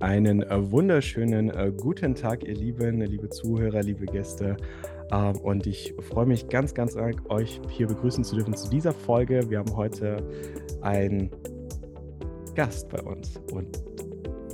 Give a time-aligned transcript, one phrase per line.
[0.00, 4.58] Einen äh, wunderschönen äh, guten Tag, ihr Lieben, liebe Zuhörer, liebe Gäste.
[5.10, 8.92] Ähm, und ich freue mich ganz, ganz arg, euch hier begrüßen zu dürfen zu dieser
[8.92, 9.48] Folge.
[9.48, 10.18] Wir haben heute
[10.82, 11.30] einen
[12.54, 13.40] Gast bei uns.
[13.52, 13.82] Und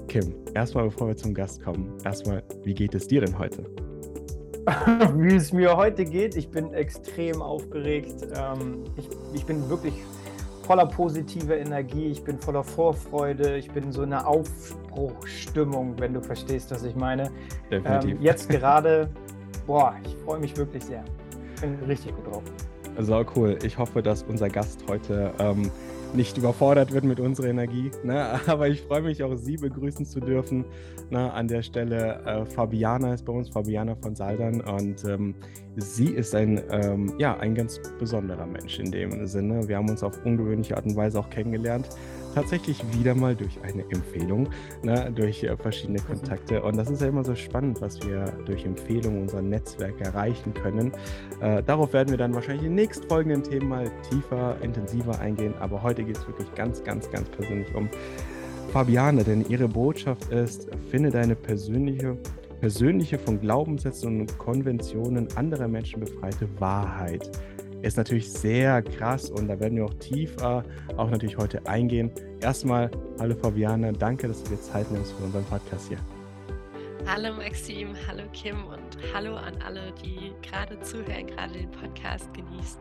[0.07, 3.65] Kim, erstmal, bevor wir zum Gast kommen, erstmal, wie geht es dir denn heute?
[5.17, 8.29] wie es mir heute geht, ich bin extrem aufgeregt.
[8.33, 9.95] Ähm, ich, ich bin wirklich
[10.63, 16.21] voller positiver Energie, ich bin voller Vorfreude, ich bin so in einer Aufbruchstimmung, wenn du
[16.21, 17.31] verstehst, was ich meine.
[17.71, 18.17] Definitiv.
[18.17, 19.09] Ähm, jetzt gerade,
[19.67, 21.05] boah, ich freue mich wirklich sehr.
[21.57, 22.43] Ich bin richtig gut drauf.
[22.99, 23.59] So cool.
[23.63, 25.71] Ich hoffe, dass unser Gast heute ähm,
[26.15, 27.91] nicht überfordert wird mit unserer Energie.
[28.03, 28.41] Ne?
[28.47, 30.65] Aber ich freue mich auch, Sie begrüßen zu dürfen.
[31.11, 31.33] Ne?
[31.33, 34.61] An der Stelle äh, Fabiana ist bei uns, Fabiana von Saldern.
[34.61, 35.35] Und ähm,
[35.77, 39.67] sie ist ein, ähm, ja, ein ganz besonderer Mensch in dem Sinne.
[39.69, 41.89] Wir haben uns auf ungewöhnliche Art und Weise auch kennengelernt
[42.35, 44.49] tatsächlich wieder mal durch eine Empfehlung,
[44.83, 46.01] ne, durch äh, verschiedene.
[46.03, 46.63] Kontakte.
[46.63, 50.93] Und das ist ja immer so spannend, was wir durch Empfehlungen unser Netzwerk erreichen können.
[51.41, 55.55] Äh, darauf werden wir dann wahrscheinlich in den nächstfolgenden Themen mal tiefer, intensiver eingehen.
[55.61, 57.89] Aber heute geht es wirklich ganz, ganz, ganz persönlich um
[58.73, 62.17] Fabiane, denn ihre Botschaft ist, finde deine persönliche
[62.61, 67.29] persönliche von Glaubenssätzen und Konventionen anderer Menschen befreite Wahrheit
[67.83, 70.65] ist natürlich sehr krass und da werden wir auch tiefer
[70.97, 72.11] auch natürlich heute eingehen.
[72.41, 75.99] Erstmal, hallo Fabiana, danke, dass du dir Zeit nimmst für unseren Podcast hier.
[77.07, 82.81] Hallo Maxim, hallo Kim und hallo an alle, die gerade zuhören, gerade den Podcast genießen.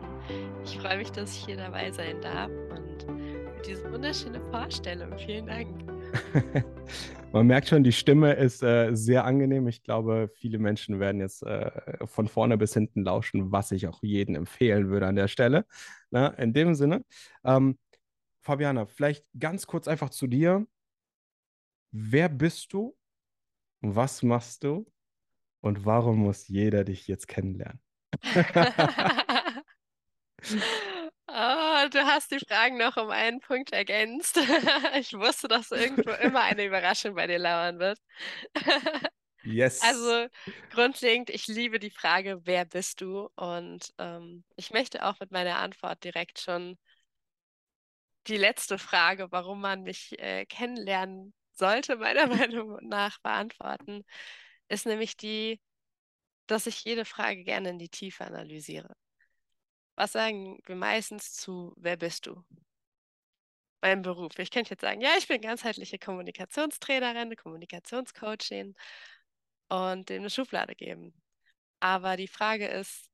[0.63, 5.11] Ich freue mich, dass ich hier dabei sein darf und für diese wunderschöne Vorstellung.
[5.25, 5.69] Vielen Dank.
[7.33, 9.67] Man merkt schon, die Stimme ist äh, sehr angenehm.
[9.67, 11.71] Ich glaube, viele Menschen werden jetzt äh,
[12.05, 15.65] von vorne bis hinten lauschen, was ich auch jedem empfehlen würde an der Stelle.
[16.09, 17.05] Na, in dem Sinne,
[17.45, 17.79] ähm,
[18.41, 20.67] Fabiana, vielleicht ganz kurz einfach zu dir.
[21.91, 22.97] Wer bist du?
[23.81, 24.85] Was machst du?
[25.61, 27.79] Und warum muss jeder dich jetzt kennenlernen?
[31.89, 34.37] Du hast die Fragen noch um einen Punkt ergänzt.
[34.99, 37.99] Ich wusste, dass irgendwo immer eine Überraschung bei dir lauern wird.
[39.43, 39.81] Yes.
[39.81, 40.27] Also
[40.71, 43.27] grundlegend, ich liebe die Frage, wer bist du?
[43.35, 46.77] Und ähm, ich möchte auch mit meiner Antwort direkt schon
[48.27, 54.03] die letzte Frage, warum man mich äh, kennenlernen sollte, meiner Meinung nach beantworten,
[54.69, 55.59] ist nämlich die,
[56.47, 58.95] dass ich jede Frage gerne in die Tiefe analysiere.
[59.95, 62.43] Was sagen wir meistens zu, wer bist du?
[63.81, 64.37] Mein Beruf.
[64.37, 68.75] Ich könnte jetzt sagen, ja, ich bin ganzheitliche Kommunikationstrainerin, Kommunikationscoachin
[69.69, 71.13] und dem eine Schublade geben.
[71.79, 73.09] Aber die Frage ist,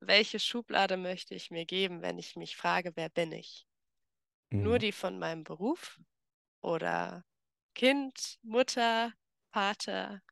[0.00, 3.66] welche Schublade möchte ich mir geben, wenn ich mich frage, wer bin ich?
[4.50, 4.62] Mhm.
[4.62, 6.00] Nur die von meinem Beruf
[6.60, 7.24] oder
[7.74, 9.12] Kind, Mutter,
[9.52, 10.22] Vater,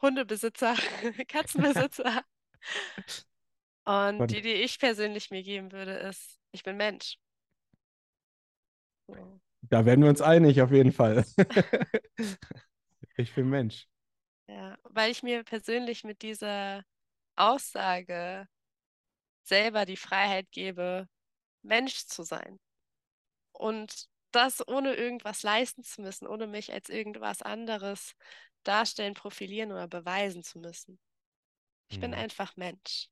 [0.00, 0.76] Hundebesitzer,
[1.28, 2.24] Katzenbesitzer.
[3.84, 7.18] Und die, die ich persönlich mir geben würde, ist, ich bin Mensch.
[9.06, 9.40] So.
[9.62, 11.24] Da werden wir uns einig, auf jeden Fall.
[13.16, 13.86] ich bin Mensch.
[14.46, 16.84] Ja, weil ich mir persönlich mit dieser
[17.36, 18.46] Aussage
[19.42, 21.08] selber die Freiheit gebe,
[21.62, 22.58] Mensch zu sein.
[23.52, 28.14] Und das ohne irgendwas leisten zu müssen, ohne mich als irgendwas anderes
[28.64, 30.98] darstellen, profilieren oder beweisen zu müssen.
[31.88, 32.02] Ich mhm.
[32.02, 33.08] bin einfach Mensch.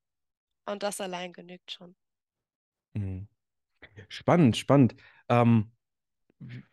[0.67, 1.95] Und das allein genügt schon.
[2.95, 3.29] Mhm.
[4.09, 4.95] Spannend, spannend.
[5.29, 5.73] Ähm,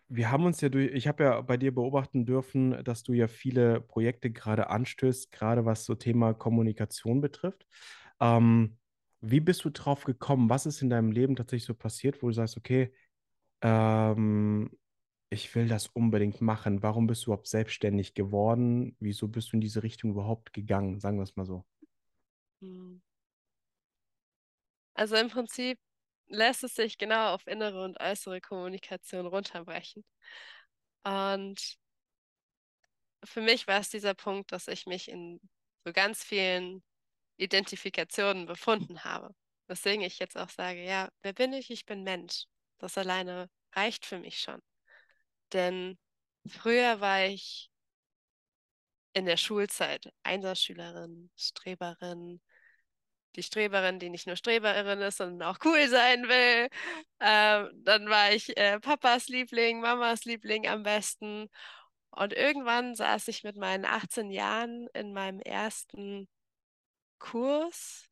[0.08, 3.28] wir haben uns ja durch, ich habe ja bei dir beobachten dürfen, dass du ja
[3.28, 7.68] viele Projekte gerade anstößt, gerade was so Thema Kommunikation betrifft.
[8.20, 8.78] Ähm,
[9.22, 10.50] wie bist du drauf gekommen?
[10.50, 12.94] Was ist in deinem Leben tatsächlich so passiert, wo du sagst, okay,
[13.62, 14.72] ähm,
[15.30, 16.82] ich will das unbedingt machen.
[16.82, 18.96] Warum bist du überhaupt selbstständig geworden?
[19.00, 21.00] Wieso bist du in diese Richtung überhaupt gegangen?
[21.00, 21.66] Sagen wir es mal so.
[22.62, 23.02] Hm.
[25.00, 25.80] Also im Prinzip
[26.28, 30.04] lässt es sich genau auf innere und äußere Kommunikation runterbrechen.
[31.06, 31.78] Und
[33.24, 35.40] für mich war es dieser Punkt, dass ich mich in
[35.86, 36.84] so ganz vielen
[37.38, 39.34] Identifikationen befunden habe.
[39.68, 41.72] Weswegen ich jetzt auch sage, ja, wer bin ich?
[41.72, 42.44] Ich bin Mensch.
[42.78, 44.62] Das alleine reicht für mich schon.
[45.54, 45.98] Denn
[46.46, 47.72] früher war ich
[49.14, 52.42] in der Schulzeit Einserschülerin, Streberin,
[53.36, 56.70] die Streberin, die nicht nur Streberin ist, sondern auch cool sein will.
[57.20, 61.50] Ähm, dann war ich äh, Papas Liebling, Mamas Liebling am besten.
[62.12, 66.28] Und irgendwann saß ich mit meinen 18 Jahren in meinem ersten
[67.20, 68.10] Kurs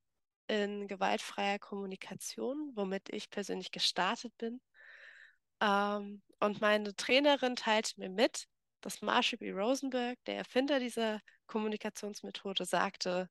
[0.47, 4.61] in gewaltfreier Kommunikation, womit ich persönlich gestartet bin.
[5.61, 8.47] Ähm, und meine Trainerin teilte mir mit,
[8.81, 9.51] dass Marshall B.
[9.51, 13.29] Rosenberg, der Erfinder dieser Kommunikationsmethode, sagte,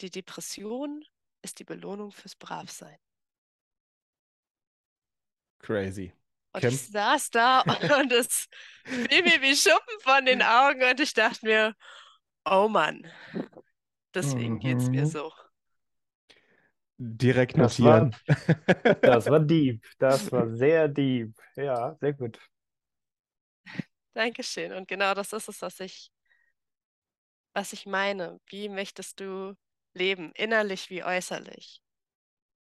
[0.00, 1.04] die Depression
[1.42, 2.98] ist die Belohnung fürs Bravsein.
[5.62, 6.12] Crazy.
[6.52, 6.68] Und Kim?
[6.68, 7.60] ich saß da
[8.00, 8.48] und es
[8.84, 11.74] fiel mir wie Schuppen von den Augen und ich dachte mir,
[12.46, 13.06] oh Mann,
[14.14, 15.06] deswegen geht es mir Mhm.
[15.06, 15.32] so.
[16.98, 18.14] Direkt Das notieren.
[19.02, 19.84] Das war deep.
[19.98, 21.34] Das war sehr deep.
[21.56, 22.38] Ja, sehr gut.
[24.14, 24.72] Dankeschön.
[24.72, 26.10] Und genau das ist es, was ich,
[27.54, 28.40] was ich meine.
[28.48, 29.56] Wie möchtest du
[29.96, 31.82] leben, innerlich wie äußerlich?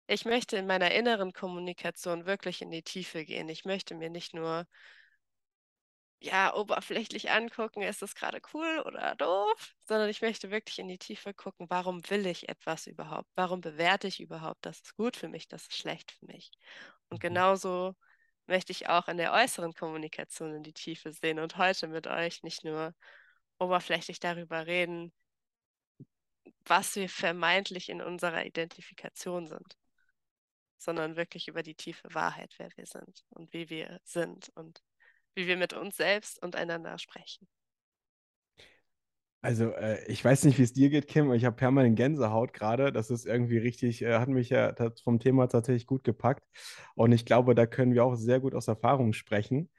[0.08, 3.50] Ich möchte in meiner inneren Kommunikation wirklich in die Tiefe gehen.
[3.50, 4.68] Ich möchte mir nicht nur
[6.22, 10.98] ja oberflächlich angucken, ist das gerade cool oder doof, sondern ich möchte wirklich in die
[10.98, 13.30] Tiefe gucken, warum will ich etwas überhaupt?
[13.36, 16.52] Warum bewerte ich überhaupt, das ist gut für mich, das ist schlecht für mich?
[17.10, 17.22] Und Mhm.
[17.22, 17.94] genauso
[18.48, 22.44] möchte ich auch in der äußeren Kommunikation in die Tiefe sehen und heute mit euch
[22.44, 22.94] nicht nur
[23.60, 25.14] oberflächlich darüber reden,
[26.66, 29.78] was wir vermeintlich in unserer Identifikation sind,
[30.78, 34.82] sondern wirklich über die tiefe Wahrheit, wer wir sind und wie wir sind und
[35.36, 37.48] wie wir mit uns selbst und einander sprechen.
[39.46, 42.52] Also, äh, ich weiß nicht, wie es dir geht, Kim, aber ich habe permanent Gänsehaut
[42.52, 42.92] gerade.
[42.92, 44.74] Das ist irgendwie richtig, äh, hat mich ja
[45.04, 46.44] vom Thema tatsächlich gut gepackt.
[46.96, 49.70] Und ich glaube, da können wir auch sehr gut aus Erfahrung sprechen,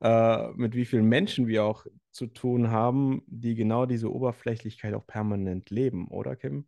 [0.00, 5.06] äh, mit wie vielen Menschen wir auch zu tun haben, die genau diese Oberflächlichkeit auch
[5.06, 6.66] permanent leben, oder, Kim?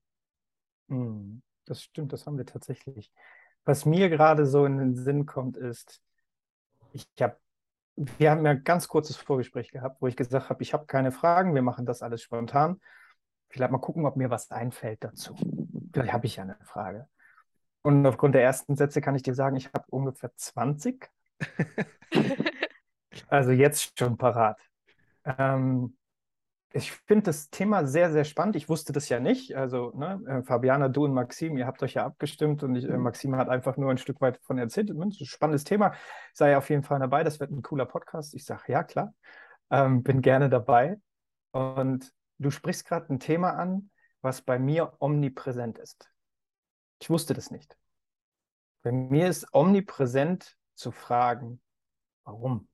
[0.88, 1.42] Mhm.
[1.64, 3.12] Das stimmt, das haben wir tatsächlich.
[3.64, 6.00] Was mir gerade so in den Sinn kommt, ist,
[6.92, 7.36] ich habe,
[7.96, 11.12] wir haben ja ein ganz kurzes Vorgespräch gehabt, wo ich gesagt habe, ich habe keine
[11.12, 12.80] Fragen, wir machen das alles spontan.
[13.50, 15.34] Vielleicht mal gucken, ob mir was einfällt dazu.
[15.92, 17.08] Vielleicht habe ich ja eine Frage.
[17.82, 21.08] Und aufgrund der ersten Sätze kann ich dir sagen, ich habe ungefähr 20.
[23.28, 24.60] Also jetzt schon parat.
[25.24, 25.96] Ähm,
[26.72, 28.56] ich finde das Thema sehr, sehr spannend.
[28.56, 29.56] Ich wusste das ja nicht.
[29.56, 32.98] Also, ne, äh, Fabiana, du und Maxim, ihr habt euch ja abgestimmt und ich, äh,
[32.98, 34.90] Maxim hat einfach nur ein Stück weit von erzählt.
[34.90, 35.94] Ein spannendes Thema.
[36.34, 37.24] Sei auf jeden Fall dabei.
[37.24, 38.34] Das wird ein cooler Podcast.
[38.34, 39.14] Ich sage, ja, klar.
[39.70, 41.00] Ähm, bin gerne dabei.
[41.52, 43.90] Und du sprichst gerade ein Thema an,
[44.20, 46.10] was bei mir omnipräsent ist.
[47.00, 47.78] Ich wusste das nicht.
[48.82, 51.60] Bei mir ist omnipräsent zu fragen,
[52.24, 52.68] warum?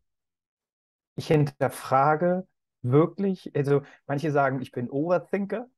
[1.17, 2.47] Ich hinterfrage
[2.83, 5.69] wirklich, also manche sagen, ich bin Overthinker.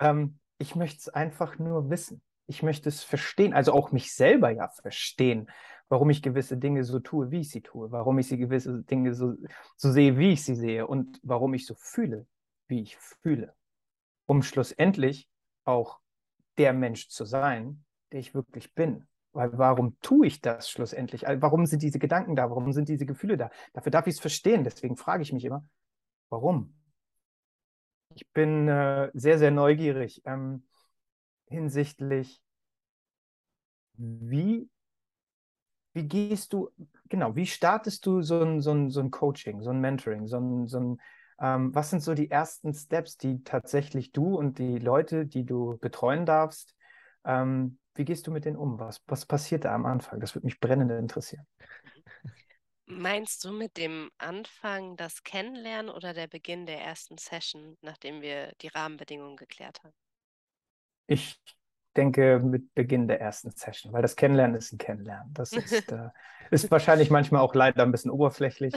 [0.00, 2.22] Ähm, ich möchte es einfach nur wissen.
[2.46, 5.50] Ich möchte es verstehen, also auch mich selber ja verstehen,
[5.88, 9.14] warum ich gewisse Dinge so tue, wie ich sie tue, warum ich sie gewisse Dinge
[9.14, 9.34] so,
[9.76, 12.26] so sehe, wie ich sie sehe und warum ich so fühle,
[12.68, 13.54] wie ich fühle,
[14.26, 15.28] um schlussendlich
[15.64, 16.00] auch
[16.58, 19.06] der Mensch zu sein, der ich wirklich bin.
[19.34, 21.22] Weil warum tue ich das schlussendlich?
[21.22, 22.48] Warum sind diese Gedanken da?
[22.48, 23.50] Warum sind diese Gefühle da?
[23.72, 24.62] Dafür darf ich es verstehen.
[24.62, 25.64] Deswegen frage ich mich immer,
[26.30, 26.72] warum?
[28.14, 30.64] Ich bin äh, sehr, sehr neugierig ähm,
[31.46, 32.40] hinsichtlich,
[33.96, 34.70] wie,
[35.94, 36.70] wie gehst du,
[37.08, 40.38] genau, wie startest du so ein, so ein, so ein Coaching, so ein Mentoring, so
[40.38, 41.00] ein, so ein
[41.40, 45.76] ähm, was sind so die ersten Steps, die tatsächlich du und die Leute, die du
[45.80, 46.76] betreuen darfst,
[47.24, 48.78] ähm, wie gehst du mit denen um?
[48.78, 50.20] Was, was passiert da am Anfang?
[50.20, 51.46] Das würde mich brennend interessieren.
[52.86, 58.52] Meinst du mit dem Anfang das Kennenlernen oder der Beginn der ersten Session, nachdem wir
[58.60, 59.94] die Rahmenbedingungen geklärt haben?
[61.06, 61.40] Ich
[61.96, 65.32] denke mit Beginn der ersten Session, weil das Kennenlernen ist ein Kennenlernen.
[65.32, 66.10] Das ist, äh,
[66.50, 68.74] ist wahrscheinlich manchmal auch leider ein bisschen oberflächlich,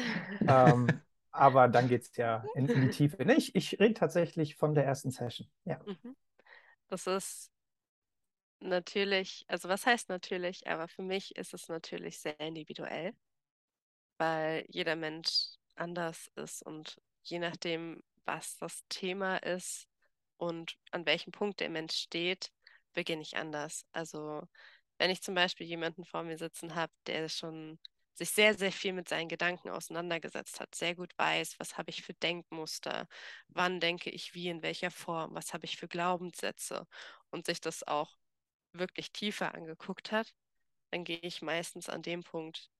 [0.47, 0.87] ähm,
[1.31, 3.25] aber dann geht es ja in, in die Tiefe.
[3.25, 5.49] Nee, ich, ich rede tatsächlich von der ersten Session.
[5.65, 5.79] Ja.
[5.85, 6.15] Mhm.
[6.89, 7.51] Das ist
[8.59, 13.13] natürlich, also was heißt natürlich, aber für mich ist es natürlich sehr individuell,
[14.17, 19.87] weil jeder Mensch anders ist und je nachdem, was das Thema ist
[20.37, 22.51] und an welchem Punkt der Mensch steht,
[22.93, 23.85] beginne ich anders.
[23.91, 24.43] Also
[24.97, 27.79] wenn ich zum Beispiel jemanden vor mir sitzen habe, der schon
[28.15, 32.01] sich sehr, sehr viel mit seinen Gedanken auseinandergesetzt hat, sehr gut weiß, was habe ich
[32.03, 33.07] für Denkmuster,
[33.49, 36.87] wann denke ich wie, in welcher Form, was habe ich für Glaubenssätze
[37.29, 38.17] und sich das auch
[38.73, 40.33] wirklich tiefer angeguckt hat,
[40.91, 42.71] dann gehe ich meistens an dem Punkt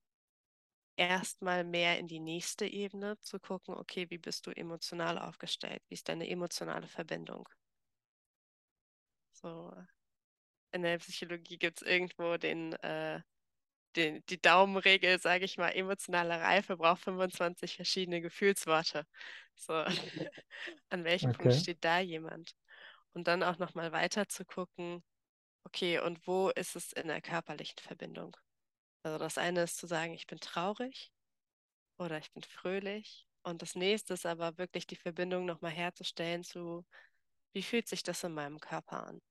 [0.96, 5.82] erstmal mehr in die nächste Ebene zu gucken, okay, wie bist du emotional aufgestellt?
[5.88, 7.48] Wie ist deine emotionale Verbindung?
[9.32, 9.72] So,
[10.72, 13.22] in der Psychologie gibt es irgendwo den, äh,
[13.96, 19.06] den, die Daumenregel, sage ich mal, emotionale Reife braucht 25 verschiedene Gefühlsworte.
[19.56, 19.74] So,
[20.90, 21.56] an welchem Punkt Okay.
[21.56, 22.54] steht da jemand?
[23.14, 25.04] Und dann auch nochmal weiter zu gucken,
[25.68, 28.38] okay, und wo ist es in der körperlichen Verbindung?
[29.04, 31.12] Also das eine ist zu sagen, ich bin traurig
[31.98, 36.86] oder ich bin fröhlich Und das nächste ist aber wirklich die Verbindung nochmal herzustellen zu,
[37.54, 39.22] wie fühlt sich das in meinem Körper an?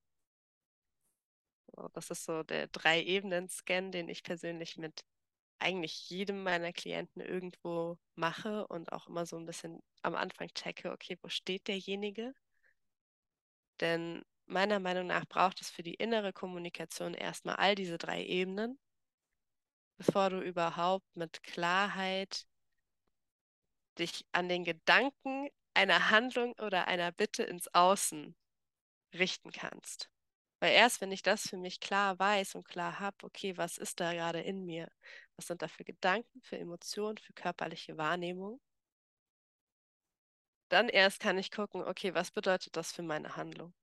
[1.76, 5.05] So, das ist so der Drei-Ebenen-Scan, den ich persönlich mit
[5.59, 10.93] eigentlich jedem meiner Klienten irgendwo mache und auch immer so ein bisschen am Anfang checke,
[10.93, 12.35] okay, wo steht derjenige?
[13.81, 18.79] Denn meiner Meinung nach braucht es für die innere Kommunikation erstmal all diese drei Ebenen,
[19.99, 22.47] bevor du überhaupt mit Klarheit
[23.99, 28.35] dich an den Gedanken einer Handlung oder einer Bitte ins Außen
[29.15, 30.11] richten kannst.
[30.61, 34.00] Weil erst wenn ich das für mich klar weiß und klar habe, okay, was ist
[34.00, 34.91] da gerade in mir?
[35.37, 38.61] Was sind da für Gedanken, für Emotionen, für körperliche Wahrnehmung?
[40.69, 43.75] Dann erst kann ich gucken, okay, was bedeutet das für meine Handlung?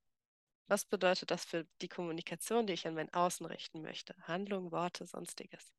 [0.68, 4.14] Was bedeutet das für die Kommunikation, die ich an mein Außen richten möchte?
[4.28, 5.72] Handlung, Worte, sonstiges.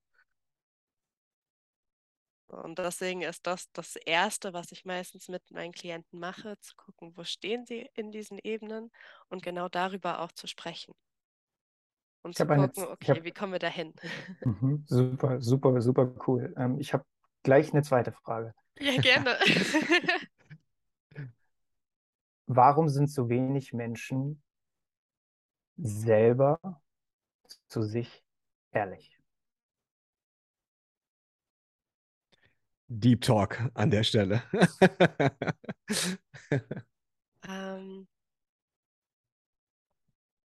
[2.47, 7.15] Und deswegen ist das das Erste, was ich meistens mit meinen Klienten mache, zu gucken,
[7.17, 8.91] wo stehen sie in diesen Ebenen
[9.29, 10.95] und genau darüber auch zu sprechen.
[12.23, 13.95] Und Ich zu eine, gucken, ich okay, habe, wie kommen wir dahin?
[14.45, 16.55] mhm, super, super, super cool.
[16.57, 17.05] Ähm, ich habe
[17.43, 18.55] gleich eine zweite Frage.
[18.81, 19.39] Ja, gerne.
[22.47, 24.43] Warum sind so wenig Menschen
[25.77, 26.59] selber
[27.69, 28.25] zu sich
[28.73, 29.19] ehrlich?
[32.89, 34.43] Deep Talk an der Stelle.
[37.47, 38.07] Ähm,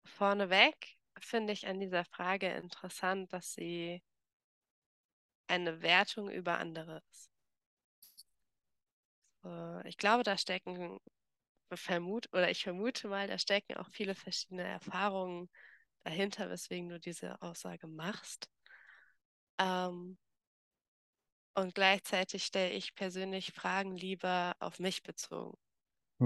[0.05, 4.03] vorneweg finde ich an dieser Frage interessant, dass sie
[5.49, 7.31] eine Wertung über andere ist.
[9.85, 10.99] Ich glaube, da stecken
[11.75, 15.49] vermut oder ich vermute mal, da stecken auch viele verschiedene Erfahrungen
[16.05, 18.49] dahinter, weswegen du diese Aussage machst.
[19.59, 20.17] Ähm,
[21.55, 25.57] und gleichzeitig stelle ich persönlich Fragen lieber auf mich bezogen.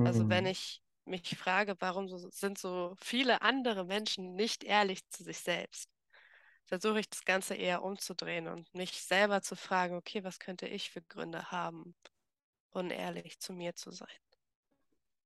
[0.04, 0.46] Also wenn Mhm.
[0.46, 5.90] ich mich frage, warum so, sind so viele andere Menschen nicht ehrlich zu sich selbst,
[6.66, 10.90] versuche ich das Ganze eher umzudrehen und mich selber zu fragen, okay, was könnte ich
[10.90, 11.96] für Gründe haben,
[12.70, 14.08] unehrlich zu mir zu sein?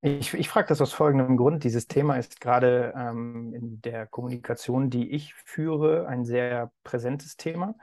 [0.07, 1.65] Ich, ich frage das aus folgendem Grund.
[1.65, 7.75] Dieses Thema ist gerade ähm, in der Kommunikation, die ich führe, ein sehr präsentes Thema,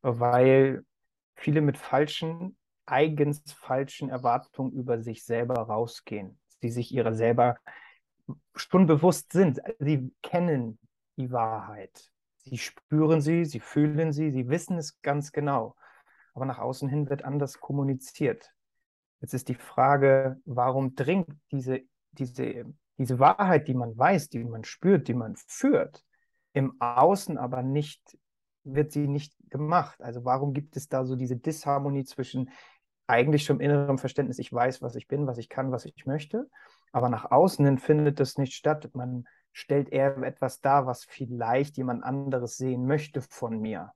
[0.00, 0.86] weil
[1.34, 2.56] viele mit falschen,
[2.86, 7.58] eigens falschen Erwartungen über sich selber rausgehen, die sich ihrer selber
[8.54, 9.60] schon bewusst sind.
[9.78, 10.78] Sie kennen
[11.18, 12.10] die Wahrheit.
[12.38, 15.76] Sie spüren sie, sie fühlen sie, sie wissen es ganz genau.
[16.32, 18.55] Aber nach außen hin wird anders kommuniziert.
[19.20, 21.80] Jetzt ist die Frage, warum dringt diese,
[22.12, 22.64] diese,
[22.98, 26.04] diese Wahrheit, die man weiß, die man spürt, die man führt,
[26.52, 28.18] im Außen aber nicht,
[28.64, 30.00] wird sie nicht gemacht?
[30.02, 32.50] Also warum gibt es da so diese Disharmonie zwischen
[33.06, 36.48] eigentlich schon innerem Verständnis, ich weiß, was ich bin, was ich kann, was ich möchte,
[36.92, 38.90] aber nach außen hin findet das nicht statt.
[38.94, 43.92] Man stellt eher etwas dar, was vielleicht jemand anderes sehen möchte von mir.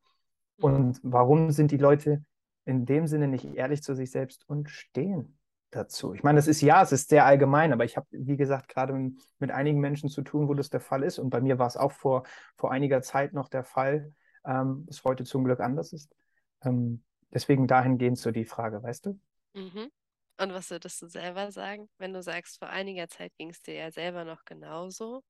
[0.59, 0.65] Mhm.
[0.65, 2.25] Und warum sind die Leute
[2.71, 5.39] in dem Sinne nicht ehrlich zu sich selbst und stehen
[5.71, 6.15] dazu?
[6.15, 9.13] Ich meine, das ist ja, es ist sehr allgemein, aber ich habe, wie gesagt, gerade
[9.39, 11.19] mit einigen Menschen zu tun, wo das der Fall ist.
[11.19, 12.23] Und bei mir war es auch vor,
[12.57, 14.15] vor einiger Zeit noch der Fall,
[14.47, 16.15] ähm, was heute zum Glück anders ist.
[16.63, 19.21] Ähm, deswegen dahingehend so die Frage, weißt du?
[19.55, 19.91] Mhm.
[20.39, 23.75] Und was würdest du selber sagen, wenn du sagst, vor einiger Zeit ging es dir
[23.75, 25.23] ja selber noch genauso?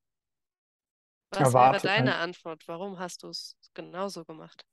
[1.30, 2.66] Was wäre Erwarte, deine Antwort?
[2.68, 4.64] Warum hast du es genauso gemacht?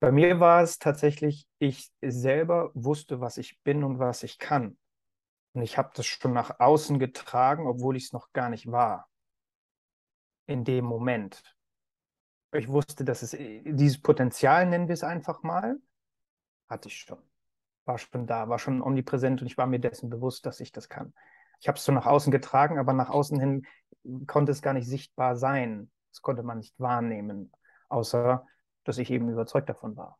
[0.00, 4.78] Bei mir war es tatsächlich, ich selber wusste, was ich bin und was ich kann.
[5.52, 9.10] Und ich habe das schon nach außen getragen, obwohl ich es noch gar nicht war.
[10.46, 11.42] In dem Moment.
[12.52, 15.76] Ich wusste, dass es dieses Potenzial, nennen wir es einfach mal,
[16.66, 17.18] hatte ich schon.
[17.84, 20.88] War schon da, war schon omnipräsent und ich war mir dessen bewusst, dass ich das
[20.88, 21.12] kann.
[21.60, 23.66] Ich habe es so nach außen getragen, aber nach außen hin
[24.26, 25.90] konnte es gar nicht sichtbar sein.
[26.10, 27.52] Das konnte man nicht wahrnehmen,
[27.88, 28.46] außer
[28.84, 30.18] dass ich eben überzeugt davon war.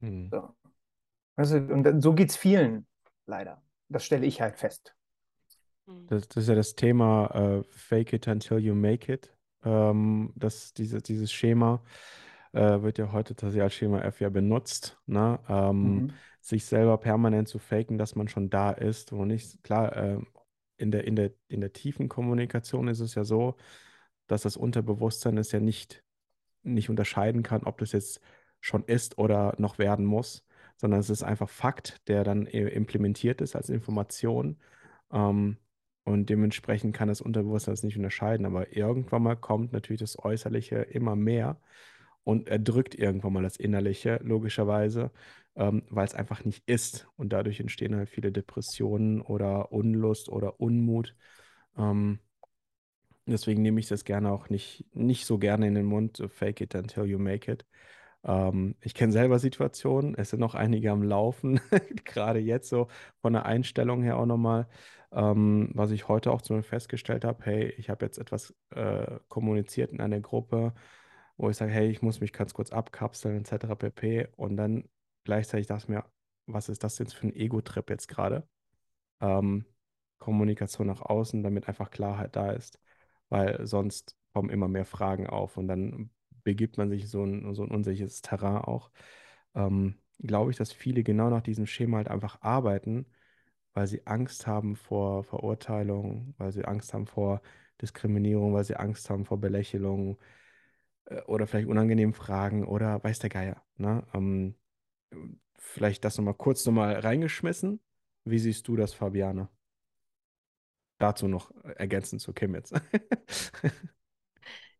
[0.00, 0.28] Hm.
[0.30, 0.54] So.
[1.36, 2.86] Also, und so geht es vielen,
[3.26, 3.62] leider.
[3.88, 4.94] Das stelle ich halt fest.
[5.86, 6.06] Mhm.
[6.08, 9.34] Das, das ist ja das Thema äh, Fake it until you make it.
[9.64, 11.82] Ähm, das, diese, dieses Schema
[12.52, 15.38] äh, wird ja heute tatsächlich als Schema F ja benutzt, ne?
[15.48, 16.12] Ähm, Mhm.
[16.40, 19.12] sich selber permanent zu faken, dass man schon da ist.
[19.12, 20.18] Und nicht, klar, äh,
[20.76, 23.56] in der, in der, in der tiefen Kommunikation ist es ja so,
[24.28, 26.04] dass das Unterbewusstsein es ja nicht,
[26.74, 28.20] nicht unterscheiden kann, ob das jetzt
[28.60, 30.44] schon ist oder noch werden muss,
[30.76, 34.58] sondern es ist einfach Fakt, der dann implementiert ist als Information.
[35.12, 35.58] Ähm,
[36.04, 38.46] und dementsprechend kann das Unterbewusstsein das nicht unterscheiden.
[38.46, 41.60] Aber irgendwann mal kommt natürlich das Äußerliche immer mehr.
[42.24, 45.10] und erdrückt irgendwann mal das Innerliche, logischerweise,
[45.56, 47.08] ähm, weil es einfach nicht ist.
[47.16, 51.16] Und dadurch entstehen halt viele Depressionen oder Unlust oder Unmut.
[51.76, 52.20] Ähm,
[53.32, 56.60] deswegen nehme ich das gerne auch nicht, nicht so gerne in den Mund, so fake
[56.60, 57.66] it until you make it.
[58.24, 61.60] Ähm, ich kenne selber Situationen, es sind noch einige am Laufen,
[62.04, 62.88] gerade jetzt so
[63.20, 64.68] von der Einstellung her auch nochmal,
[65.12, 69.92] ähm, was ich heute auch zum festgestellt habe, hey, ich habe jetzt etwas äh, kommuniziert
[69.92, 70.74] in einer Gruppe,
[71.36, 73.74] wo ich sage, hey, ich muss mich ganz kurz abkapseln, etc.
[73.76, 74.28] pp.
[74.36, 74.88] Und dann
[75.24, 76.04] gleichzeitig dachte ich mir,
[76.46, 78.48] was ist das jetzt für ein Ego-Trip jetzt gerade?
[79.20, 79.64] Ähm,
[80.18, 82.80] Kommunikation nach außen, damit einfach Klarheit da ist,
[83.28, 86.10] weil sonst kommen immer mehr Fragen auf und dann
[86.44, 88.90] begibt man sich so ein, so ein unsicheres Terrain auch.
[89.54, 93.06] Ähm, glaube ich, dass viele genau nach diesem Schema halt einfach arbeiten,
[93.74, 97.42] weil sie Angst haben vor Verurteilung, weil sie Angst haben vor
[97.80, 100.18] Diskriminierung, weil sie Angst haben vor Belächelung
[101.06, 103.62] äh, oder vielleicht unangenehmen Fragen oder weiß der Geier.
[103.76, 104.04] Ne?
[104.14, 104.56] Ähm,
[105.58, 107.80] vielleicht das nochmal kurz nochmal reingeschmissen.
[108.24, 109.48] Wie siehst du das, Fabiane?
[110.98, 112.72] Dazu noch ergänzend zu Kim jetzt.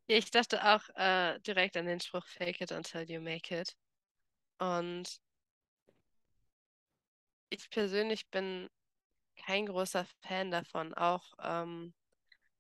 [0.07, 3.77] Ich dachte auch äh, direkt an den Spruch Fake it until you make it.
[4.59, 5.21] Und
[7.51, 8.69] ich persönlich bin
[9.37, 10.95] kein großer Fan davon.
[10.95, 11.95] Auch ähm,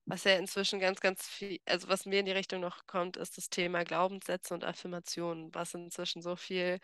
[0.06, 3.36] was ja inzwischen ganz, ganz viel, also was mir in die Richtung noch kommt, ist
[3.38, 6.80] das Thema Glaubenssätze und Affirmationen, was inzwischen so viel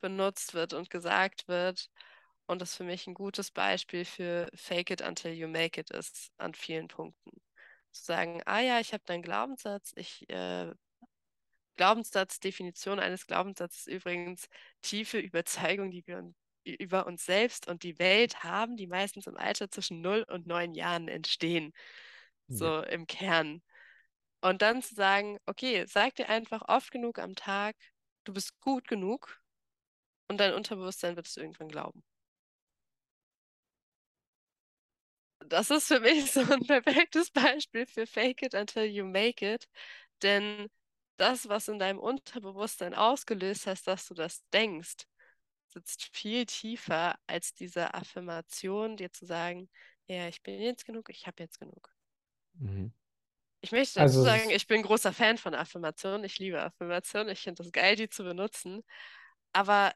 [0.00, 1.90] benutzt wird und gesagt wird.
[2.50, 6.32] Und das für mich ein gutes Beispiel für Fake it until you make it ist
[6.36, 7.30] an vielen Punkten
[7.92, 10.72] zu sagen, ah ja, ich habe da einen Glaubenssatz, ich äh,
[11.76, 14.48] Glaubenssatz, Definition eines Glaubenssatzes übrigens
[14.82, 19.70] tiefe Überzeugung, die wir über uns selbst und die Welt haben, die meistens im Alter
[19.70, 21.72] zwischen 0 und 9 Jahren entstehen.
[22.48, 22.82] So ja.
[22.82, 23.62] im Kern.
[24.40, 27.76] Und dann zu sagen, okay, sag dir einfach oft genug am Tag,
[28.24, 29.40] du bist gut genug
[30.26, 32.02] und dein Unterbewusstsein wird es irgendwann glauben.
[35.46, 39.68] Das ist für mich so ein perfektes Beispiel für Fake it until you make it.
[40.22, 40.68] Denn
[41.16, 45.06] das, was in deinem Unterbewusstsein ausgelöst hast, dass du das denkst,
[45.66, 49.68] sitzt viel tiefer als diese Affirmation, dir zu sagen,
[50.06, 51.94] ja, ich bin jetzt genug, ich habe jetzt genug.
[52.54, 52.92] Mhm.
[53.62, 56.24] Ich möchte dazu also, sagen, ich bin großer Fan von Affirmationen.
[56.24, 57.28] Ich liebe Affirmationen.
[57.28, 58.82] Ich finde es geil, die zu benutzen.
[59.52, 59.92] Aber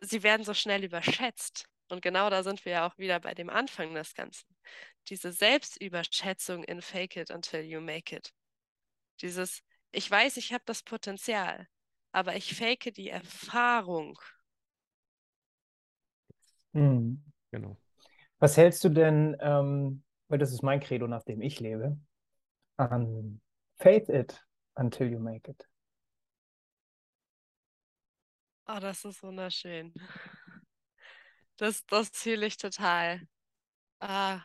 [0.00, 1.68] sie werden so schnell überschätzt.
[1.88, 4.54] Und genau da sind wir ja auch wieder bei dem Anfang des Ganzen
[5.08, 8.32] diese Selbstüberschätzung in Fake it until you make it.
[9.20, 11.66] Dieses, ich weiß, ich habe das Potenzial,
[12.12, 14.18] aber ich fake die Erfahrung.
[16.74, 17.24] Hm.
[17.50, 17.76] Genau.
[18.38, 21.98] Was hältst du denn, ähm, weil das ist mein Credo, nach dem ich lebe,
[22.76, 23.40] an
[23.78, 25.68] Faith it until you make it?
[28.66, 29.94] Oh, das ist wunderschön.
[31.58, 33.20] Das, das fühle ich total.
[34.00, 34.40] Ah,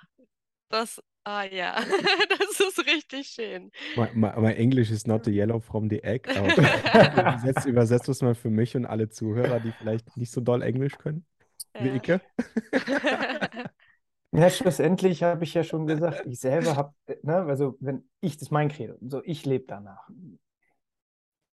[0.70, 1.76] das, ah ja,
[2.40, 3.72] das ist richtig schön.
[3.96, 6.28] My, my, my English is not the yellow from the egg.
[6.36, 6.48] Aber
[7.38, 10.98] übersetzt, übersetzt es mal für mich und alle Zuhörer, die vielleicht nicht so doll Englisch
[10.98, 11.26] können,
[11.80, 11.96] wie ja.
[11.96, 12.22] Ike.
[14.36, 18.48] Ja, schlussendlich habe ich ja schon gesagt, ich selber habe, ne, also wenn ich, das
[18.48, 20.10] ist mein Credo, so ich lebe danach.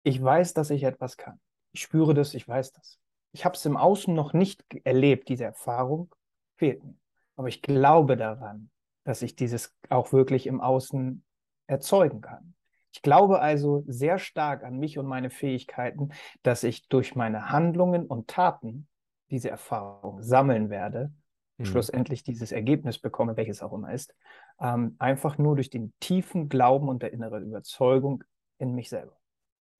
[0.03, 1.39] Ich weiß, dass ich etwas kann.
[1.71, 2.99] Ich spüre das, ich weiß das.
[3.35, 6.15] Ich habe es im Außen noch nicht erlebt, diese Erfahrung
[6.55, 6.95] fehlt mir.
[7.35, 8.69] Aber ich glaube daran,
[9.03, 11.21] dass ich dieses auch wirklich im Außen
[11.67, 12.53] erzeugen kann.
[12.93, 18.07] Ich glaube also sehr stark an mich und meine Fähigkeiten, dass ich durch meine Handlungen
[18.07, 18.87] und Taten
[19.29, 21.11] diese Erfahrung sammeln werde,
[21.57, 21.65] mhm.
[21.65, 24.15] schlussendlich dieses Ergebnis bekomme, welches auch immer ist,
[24.61, 28.23] ähm, einfach nur durch den tiefen Glauben und der innere Überzeugung
[28.59, 29.17] in mich selber.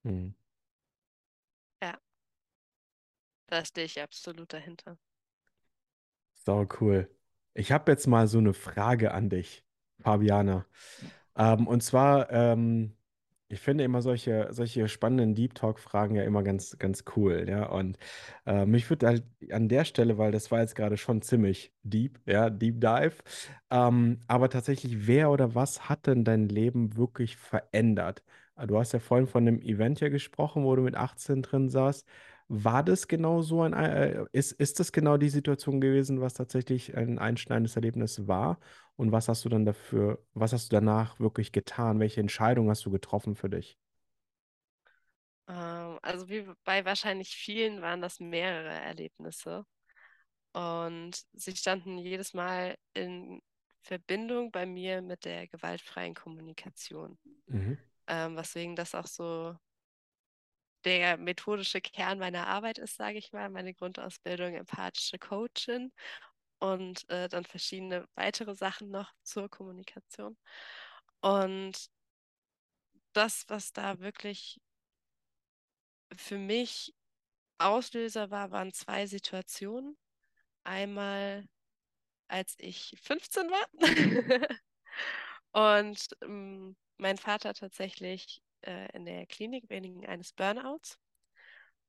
[0.04, 0.36] Mhm.
[1.82, 1.98] Ja,
[3.48, 4.98] da stehe ich absolut dahinter.
[6.46, 7.10] So cool.
[7.54, 9.64] Ich habe jetzt mal so eine Frage an dich,
[10.02, 10.66] Fabiana.
[11.38, 12.96] Ähm, und zwar, ähm,
[13.50, 17.68] ich finde immer solche, solche spannenden Deep Talk-Fragen ja immer ganz, ganz cool, ja.
[17.68, 17.98] Und
[18.46, 22.20] äh, mich würde halt an der Stelle, weil das war jetzt gerade schon ziemlich deep,
[22.28, 23.16] ja, Deep Dive,
[23.72, 28.24] ähm, aber tatsächlich, wer oder was hat denn dein Leben wirklich verändert?
[28.68, 32.08] Du hast ja vorhin von einem Event ja gesprochen, wo du mit 18 drin saßt.
[32.48, 36.96] War das genau so ein, äh, ist, ist das genau die Situation gewesen, was tatsächlich
[36.96, 38.60] ein einschneidendes Erlebnis war?
[38.98, 42.00] Und was hast du dann dafür, was hast du danach wirklich getan?
[42.00, 43.80] Welche Entscheidung hast du getroffen für dich?
[45.48, 49.66] Ähm, also wie bei wahrscheinlich vielen waren das mehrere Erlebnisse.
[50.54, 53.42] Und sie standen jedes Mal in
[53.82, 57.18] Verbindung bei mir mit der gewaltfreien Kommunikation.
[57.48, 57.78] Mhm.
[58.08, 59.56] Ähm, weswegen das auch so
[60.86, 65.92] der methodische Kern meiner Arbeit ist, sage ich mal, meine Grundausbildung empathische Coachin
[66.60, 70.38] und äh, dann verschiedene weitere Sachen noch zur Kommunikation.
[71.22, 71.90] Und
[73.14, 74.60] das, was da wirklich
[76.16, 76.94] für mich
[77.58, 79.98] Auslöser war, waren zwei Situationen.
[80.64, 81.48] Einmal,
[82.28, 84.60] als ich 15 war
[85.86, 91.00] und ähm, mein Vater tatsächlich äh, in der Klinik wegen eines Burnouts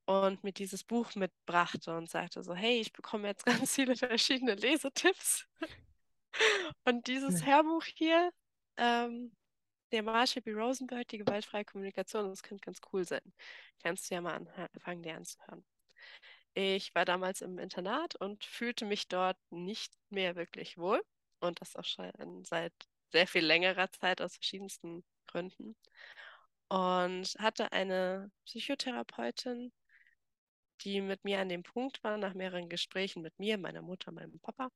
[0.07, 4.55] und mir dieses Buch mitbrachte und sagte so, hey, ich bekomme jetzt ganz viele verschiedene
[4.55, 5.47] Lesetipps.
[6.85, 8.31] und dieses Hörbuch hier,
[8.77, 9.33] ähm,
[9.93, 10.53] der Marshall B.
[10.53, 13.33] Rosenberg, die gewaltfreie Kommunikation, das könnte ganz cool sein.
[13.83, 15.65] Kannst du ja mal anfangen, dir anzuhören.
[16.55, 21.03] Ich war damals im Internat und fühlte mich dort nicht mehr wirklich wohl.
[21.41, 22.73] Und das auch schon seit
[23.13, 25.77] sehr viel längerer Zeit aus verschiedensten Gründen.
[26.69, 29.73] Und hatte eine Psychotherapeutin,
[30.83, 34.39] die mit mir an dem Punkt war, nach mehreren Gesprächen mit mir, meiner Mutter, meinem
[34.41, 34.71] Papa,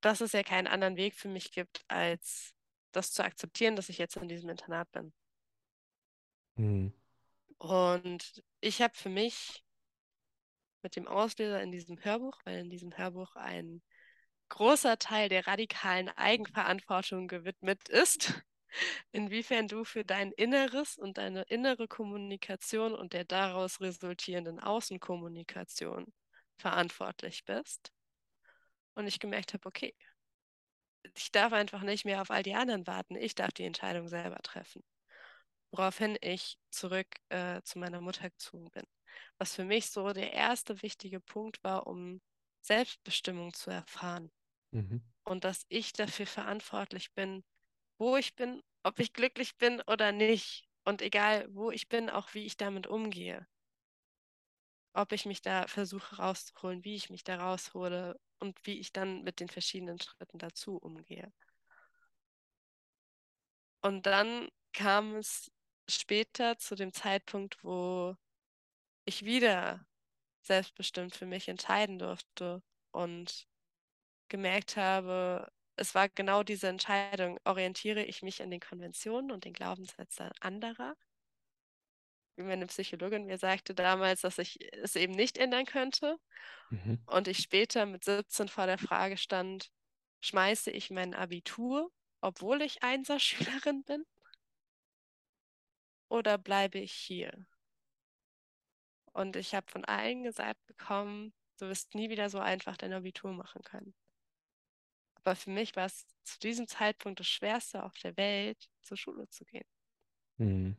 [0.00, 2.54] dass es ja keinen anderen Weg für mich gibt, als
[2.92, 5.12] das zu akzeptieren, dass ich jetzt in diesem Internat bin.
[6.56, 6.92] Mhm.
[7.58, 9.64] Und ich habe für mich
[10.82, 13.82] mit dem Auslöser in diesem Hörbuch, weil in diesem Hörbuch ein
[14.50, 18.34] großer Teil der radikalen Eigenverantwortung gewidmet ist,
[19.12, 26.12] inwiefern du für dein Inneres und deine innere Kommunikation und der daraus resultierenden Außenkommunikation
[26.58, 27.92] verantwortlich bist.
[28.94, 29.94] Und ich gemerkt habe, okay,
[31.14, 33.16] ich darf einfach nicht mehr auf all die anderen warten.
[33.16, 34.82] Ich darf die Entscheidung selber treffen.
[35.70, 38.84] Woraufhin ich zurück äh, zu meiner Mutter gezogen bin.
[39.38, 42.20] Was für mich so der erste wichtige Punkt war, um
[42.62, 44.30] Selbstbestimmung zu erfahren.
[44.70, 45.02] Mhm.
[45.24, 47.44] Und dass ich dafür verantwortlich bin,
[47.98, 50.68] wo ich bin, ob ich glücklich bin oder nicht.
[50.84, 53.46] Und egal, wo ich bin, auch wie ich damit umgehe.
[54.92, 59.22] Ob ich mich da versuche rauszuholen, wie ich mich da raushole und wie ich dann
[59.22, 61.32] mit den verschiedenen Schritten dazu umgehe.
[63.80, 65.50] Und dann kam es
[65.88, 68.16] später zu dem Zeitpunkt, wo
[69.04, 69.86] ich wieder
[70.42, 73.46] selbstbestimmt für mich entscheiden durfte und
[74.28, 79.52] gemerkt habe, es war genau diese Entscheidung, orientiere ich mich an den Konventionen und den
[79.52, 80.96] Glaubenssätzen anderer.
[82.36, 86.18] Wie meine Psychologin mir sagte damals, dass ich es eben nicht ändern könnte.
[86.70, 87.00] Mhm.
[87.06, 89.70] Und ich später mit 17 vor der Frage stand,
[90.20, 94.04] schmeiße ich mein Abitur, obwohl ich Einserschülerin bin?
[96.08, 97.46] Oder bleibe ich hier?
[99.12, 103.32] Und ich habe von allen gesagt bekommen, du wirst nie wieder so einfach dein Abitur
[103.32, 103.94] machen können.
[105.24, 109.28] Aber für mich war es zu diesem Zeitpunkt das Schwerste auf der Welt, zur Schule
[109.30, 109.66] zu gehen.
[110.36, 110.76] Mhm.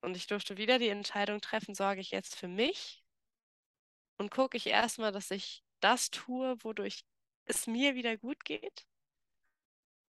[0.00, 3.02] Und ich durfte wieder die Entscheidung treffen, sorge ich jetzt für mich
[4.16, 7.04] und gucke ich erstmal, dass ich das tue, wodurch
[7.46, 8.86] es mir wieder gut geht.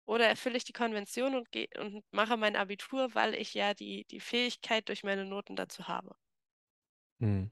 [0.05, 4.19] Oder erfülle ich die Konvention und, und mache mein Abitur, weil ich ja die, die
[4.19, 6.15] Fähigkeit durch meine Noten dazu habe.
[7.19, 7.51] Mhm.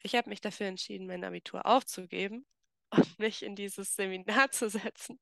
[0.00, 2.46] Ich habe mich dafür entschieden, mein Abitur aufzugeben
[2.90, 5.18] und mich in dieses Seminar zu setzen,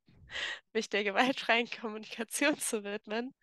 [0.72, 3.34] mich der gewaltfreien Kommunikation zu widmen,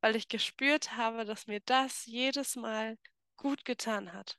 [0.00, 2.98] weil ich gespürt habe, dass mir das jedes Mal
[3.36, 4.38] gut getan hat.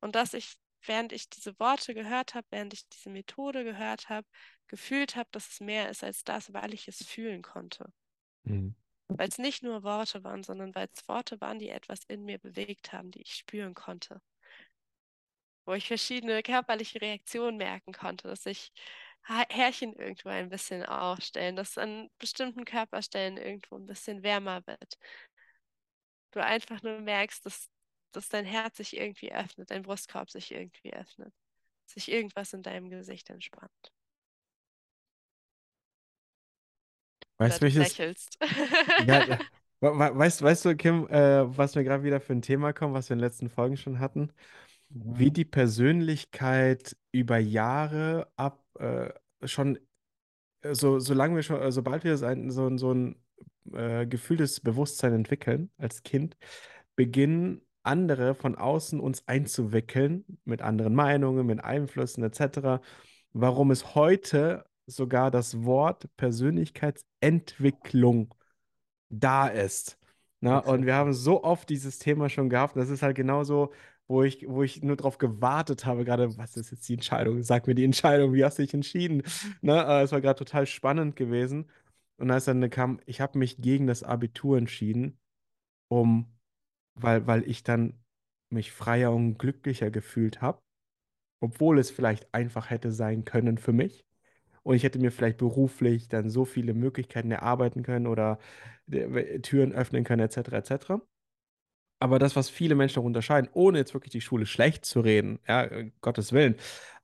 [0.00, 4.26] Und dass ich, während ich diese Worte gehört habe, während ich diese Methode gehört habe,
[4.68, 7.92] gefühlt habe, dass es mehr ist als das, weil ich es fühlen konnte.
[8.44, 8.76] Mhm.
[9.08, 12.38] Weil es nicht nur Worte waren, sondern weil es Worte waren, die etwas in mir
[12.38, 14.20] bewegt haben, die ich spüren konnte
[15.66, 18.72] wo ich verschiedene körperliche Reaktionen merken konnte, dass sich
[19.22, 24.96] Härchen irgendwo ein bisschen aufstellen, dass an bestimmten Körperstellen irgendwo ein bisschen wärmer wird.
[26.30, 27.68] Du einfach nur merkst, dass,
[28.12, 31.34] dass dein Herz sich irgendwie öffnet, dein Brustkorb sich irgendwie öffnet,
[31.86, 33.92] sich irgendwas in deinem Gesicht entspannt.
[37.38, 37.98] Weißt du, welches...
[37.98, 38.38] lächelst.
[39.06, 39.38] Ja, ja.
[39.80, 43.14] Weißt, weißt du, Kim, äh, was mir gerade wieder für ein Thema kommt, was wir
[43.14, 44.32] in den letzten Folgen schon hatten?
[45.04, 49.10] Wie die Persönlichkeit über Jahre ab äh,
[49.44, 49.78] schon,
[50.62, 53.16] äh, so, solange wir schon, äh, sobald wir so ein, so, so ein
[53.72, 56.36] äh, gefühltes Bewusstsein entwickeln als Kind,
[56.96, 62.80] beginnen andere von außen uns einzuwickeln mit anderen Meinungen, mit Einflüssen etc.
[63.32, 68.34] Warum es heute sogar das Wort Persönlichkeitsentwicklung
[69.08, 69.98] da ist.
[70.40, 72.76] Na, und wir haben so oft dieses Thema schon gehabt.
[72.76, 73.72] Das ist halt genauso,
[74.08, 77.42] wo ich, wo ich nur darauf gewartet habe, gerade, was ist jetzt die Entscheidung?
[77.42, 79.22] Sag mir die Entscheidung, wie hast du dich entschieden?
[79.62, 79.84] Ne?
[79.84, 81.70] Äh, es war gerade total spannend gewesen.
[82.18, 85.18] Und als dann kam, ich habe mich gegen das Abitur entschieden,
[85.88, 86.26] um,
[86.94, 87.94] weil, weil ich dann
[88.50, 90.60] mich freier und glücklicher gefühlt habe,
[91.40, 94.04] obwohl es vielleicht einfach hätte sein können für mich.
[94.62, 98.38] Und ich hätte mir vielleicht beruflich dann so viele Möglichkeiten erarbeiten können oder
[98.90, 101.02] äh, Türen öffnen können, etc., etc.
[101.98, 105.38] Aber das, was viele Menschen auch unterscheiden, ohne jetzt wirklich die Schule schlecht zu reden,
[105.48, 106.56] ja, äh, Gottes Willen,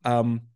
[0.05, 0.52] ähm,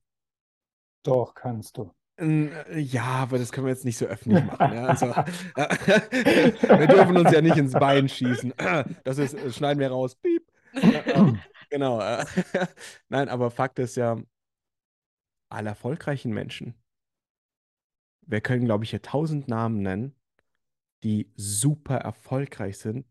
[1.03, 1.93] Doch, kannst du.
[2.19, 4.73] äh, ja, aber das können wir jetzt nicht so öffentlich machen.
[4.73, 4.87] Ja?
[4.87, 5.07] Also,
[5.57, 8.53] wir dürfen uns ja nicht ins Bein schießen.
[9.05, 10.17] Das ist, das schneiden wir raus.
[10.17, 10.51] Piep.
[10.75, 11.99] Ähm, genau.
[13.09, 14.19] Nein, aber Fakt ist ja,
[15.49, 16.75] alle erfolgreichen Menschen,
[18.23, 20.15] wir können, glaube ich, hier tausend Namen nennen,
[21.05, 23.07] die super erfolgreich sind,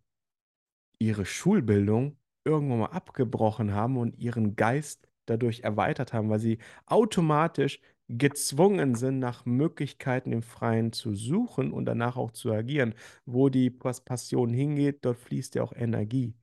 [0.99, 7.81] ihre Schulbildung irgendwann mal abgebrochen haben und ihren Geist dadurch erweitert haben, weil sie automatisch
[8.07, 12.93] gezwungen sind, nach Möglichkeiten im Freien zu suchen und danach auch zu agieren.
[13.25, 16.35] Wo die Passion hingeht, dort fließt ja auch Energie.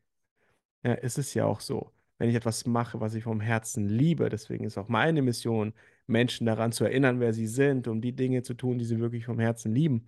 [0.85, 1.93] Ja, ist es ja auch so.
[2.19, 5.75] Wenn ich etwas mache, was ich vom Herzen liebe, deswegen ist auch meine Mission,
[6.07, 9.25] Menschen daran zu erinnern, wer sie sind, um die Dinge zu tun, die sie wirklich
[9.27, 10.07] vom Herzen lieben,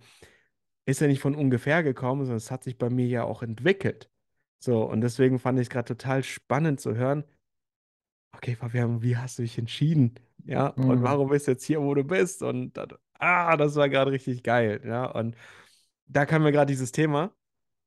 [0.85, 4.09] ist ja nicht von ungefähr gekommen, sondern es hat sich bei mir ja auch entwickelt.
[4.65, 7.23] So, und deswegen fand ich es gerade total spannend zu hören,
[8.33, 10.15] okay, Fabian, wie hast du dich entschieden?
[10.45, 11.03] Ja, und Mhm.
[11.03, 12.43] warum bist du jetzt hier, wo du bist?
[12.43, 14.81] Und dann, ah, das war gerade richtig geil.
[14.85, 15.35] Ja, und
[16.07, 17.33] da kam mir gerade dieses Thema,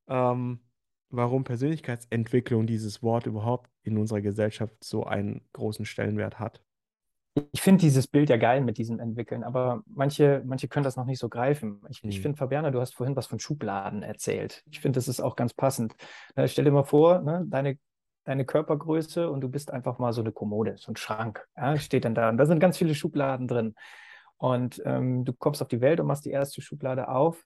[0.08, 0.60] ähm,
[1.10, 6.62] warum Persönlichkeitsentwicklung dieses Wort überhaupt in unserer Gesellschaft so einen großen Stellenwert hat.
[7.52, 11.04] Ich finde dieses Bild ja geil mit diesem Entwickeln, aber manche, manche können das noch
[11.04, 11.80] nicht so greifen.
[11.88, 12.22] Ich, ich Hm.
[12.22, 14.62] finde, Fabiana, du hast vorhin was von Schubladen erzählt.
[14.70, 15.94] Ich finde, das ist auch ganz passend.
[16.36, 17.78] Ne, stell dir mal vor, ne, deine,
[18.24, 22.04] deine Körpergröße und du bist einfach mal so eine Kommode, so ein Schrank, ja, steht
[22.04, 22.28] dann da.
[22.30, 23.74] Und da sind ganz viele Schubladen drin.
[24.36, 27.44] Und ähm, du kommst auf die Welt und machst die erste Schublade auf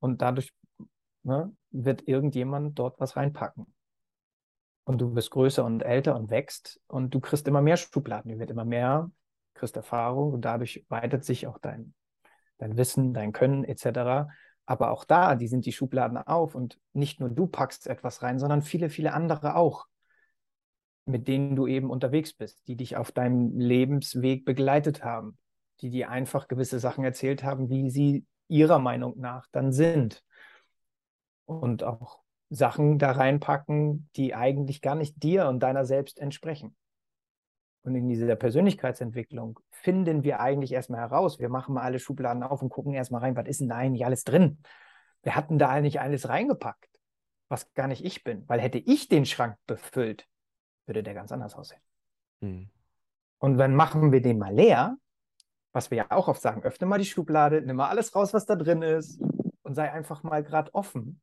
[0.00, 0.52] und dadurch
[1.22, 3.72] ne, wird irgendjemand dort was reinpacken.
[4.84, 8.38] Und du wirst größer und älter und wächst und du kriegst immer mehr Schubladen, die
[8.38, 9.10] wird immer mehr,
[9.60, 11.94] kriegst Erfahrung und dadurch weitet sich auch dein,
[12.58, 14.28] dein Wissen, dein Können etc.
[14.66, 18.38] Aber auch da, die sind die Schubladen auf und nicht nur du packst etwas rein,
[18.38, 19.86] sondern viele, viele andere auch,
[21.04, 25.36] mit denen du eben unterwegs bist, die dich auf deinem Lebensweg begleitet haben,
[25.80, 30.22] die dir einfach gewisse Sachen erzählt haben, wie sie ihrer Meinung nach dann sind.
[31.44, 36.76] Und auch Sachen da reinpacken, die eigentlich gar nicht dir und deiner selbst entsprechen.
[37.82, 42.60] Und in dieser Persönlichkeitsentwicklung finden wir eigentlich erstmal heraus, wir machen mal alle Schubladen auf
[42.62, 44.62] und gucken erstmal rein, was ist denn da eigentlich alles drin?
[45.22, 46.90] Wir hatten da eigentlich alles reingepackt,
[47.48, 50.26] was gar nicht ich bin, weil hätte ich den Schrank befüllt,
[50.86, 51.80] würde der ganz anders aussehen.
[52.42, 52.68] Hm.
[53.38, 54.98] Und dann machen wir den mal leer,
[55.72, 58.44] was wir ja auch oft sagen, öffne mal die Schublade, nimm mal alles raus, was
[58.44, 59.20] da drin ist
[59.62, 61.22] und sei einfach mal gerade offen,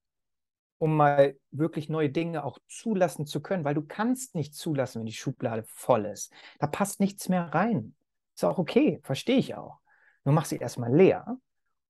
[0.77, 5.05] um mal wirklich neue Dinge auch zulassen zu können, weil du kannst nicht zulassen, wenn
[5.07, 6.31] die Schublade voll ist.
[6.59, 7.95] Da passt nichts mehr rein.
[8.35, 9.79] Ist auch okay, verstehe ich auch.
[10.23, 11.37] Nur mach sie erstmal leer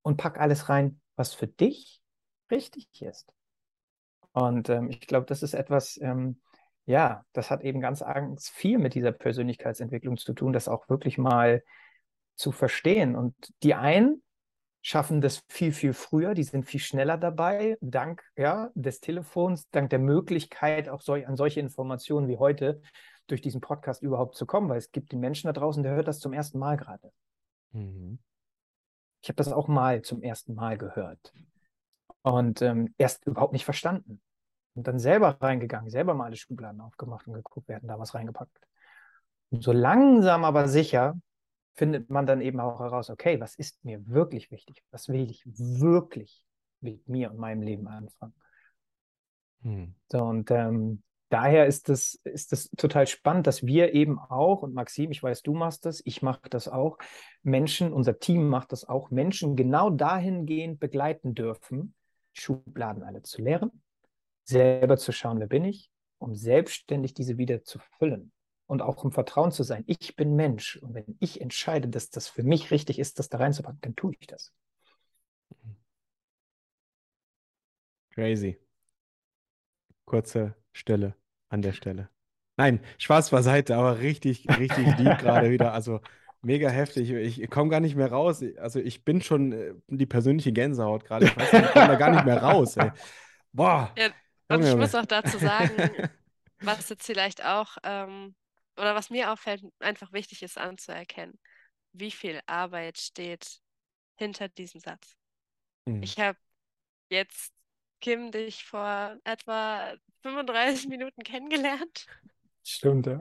[0.02, 2.02] und pack alles rein, was für dich
[2.50, 3.34] richtig ist.
[4.32, 6.40] Und ähm, ich glaube, das ist etwas, ähm,
[6.86, 11.18] ja, das hat eben ganz, ganz viel mit dieser Persönlichkeitsentwicklung zu tun, das auch wirklich
[11.18, 11.64] mal
[12.36, 13.16] zu verstehen.
[13.16, 14.22] Und die einen
[14.88, 19.90] schaffen das viel, viel früher, die sind viel schneller dabei, dank ja, des Telefons, dank
[19.90, 22.82] der Möglichkeit, auch sol an solche Informationen wie heute
[23.28, 26.08] durch diesen Podcast überhaupt zu kommen, weil es gibt den Menschen da draußen, der hört
[26.08, 27.12] das zum ersten Mal gerade.
[27.74, 28.20] Mhm.
[29.22, 31.34] Ich habe das auch mal zum ersten Mal gehört
[32.22, 34.22] und ähm, erst überhaupt nicht verstanden.
[34.74, 38.14] Und dann selber reingegangen, selber mal alle Schubladen aufgemacht und geguckt, wir hatten da was
[38.14, 38.58] reingepackt.
[39.50, 41.20] Und so langsam aber sicher
[41.78, 44.84] findet man dann eben auch heraus, okay, was ist mir wirklich wichtig?
[44.92, 46.44] Was will ich wirklich
[46.82, 48.34] mit mir und meinem Leben anfangen?
[49.62, 49.96] Hm.
[50.12, 54.74] So, und ähm, daher ist das, ist das total spannend, dass wir eben auch, und
[54.74, 56.98] Maxim, ich weiß, du machst das, ich mache das auch,
[57.44, 61.94] Menschen, unser Team macht das auch, Menschen genau dahingehend begleiten dürfen,
[62.34, 63.84] Schubladen alle zu leeren,
[64.46, 68.32] selber zu schauen, wer bin ich, um selbstständig diese wieder zu füllen
[68.68, 69.84] und auch im Vertrauen zu sein.
[69.88, 73.40] Ich bin Mensch und wenn ich entscheide, dass das für mich richtig ist, das da
[73.40, 74.54] reinzupacken, dann tue ich das.
[78.12, 78.58] Crazy.
[80.06, 81.16] Kurze Stille
[81.50, 82.10] an der Stelle.
[82.58, 85.74] Nein, Spaß beiseite, aber richtig, richtig deep gerade wieder.
[85.74, 86.02] Also
[86.42, 87.12] mega heftig.
[87.12, 88.44] Ich komme gar nicht mehr raus.
[88.58, 91.28] Also ich bin schon äh, die persönliche Gänsehaut gerade.
[91.28, 92.78] Ich ich komme da gar nicht mehr raus.
[92.78, 92.92] Ey.
[93.54, 93.92] Boah.
[93.98, 94.10] Ja,
[94.50, 95.72] und ich muss auch dazu sagen,
[96.62, 98.34] was jetzt vielleicht auch, ähm,
[98.78, 101.40] oder was mir auffällt, einfach wichtig ist anzuerkennen,
[101.94, 103.60] wie viel Arbeit steht
[104.16, 105.16] hinter diesem Satz.
[105.88, 106.04] Hm.
[106.04, 106.38] Ich habe
[107.10, 107.54] jetzt
[108.00, 112.08] Kim dich vor etwa 35 Minuten kennengelernt.
[112.64, 113.20] Stimmt, ja.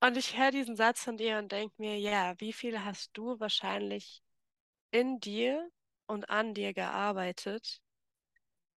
[0.00, 3.38] Und ich höre diesen Satz von dir und denke mir, ja, wie viel hast du
[3.40, 4.22] wahrscheinlich
[4.92, 5.70] in dir
[6.06, 7.80] und an dir gearbeitet?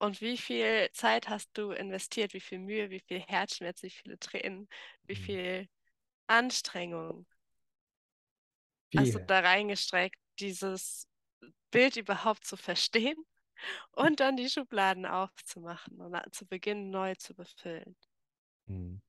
[0.02, 2.34] Und wie viel Zeit hast du investiert?
[2.34, 4.68] Wie viel Mühe, wie viel Herzschmerz, wie viele Tränen,
[5.08, 5.16] wie Mhm.
[5.16, 5.70] viel
[6.28, 7.28] Anstrengung
[8.96, 9.28] hast du Viel.
[9.28, 11.08] da reingestreckt, dieses
[11.72, 13.18] Bild überhaupt zu verstehen
[13.94, 17.98] und dann die Schubladen aufzumachen und zu beginnen, neu zu befüllen?
[18.68, 19.02] Mhm.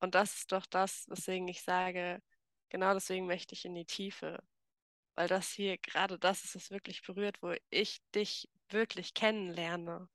[0.00, 2.22] Und das ist doch das, weswegen ich sage,
[2.68, 4.42] genau deswegen möchte ich in die Tiefe.
[5.16, 10.08] Weil das hier gerade das ist, was wirklich berührt, wo ich dich wirklich kennenlerne.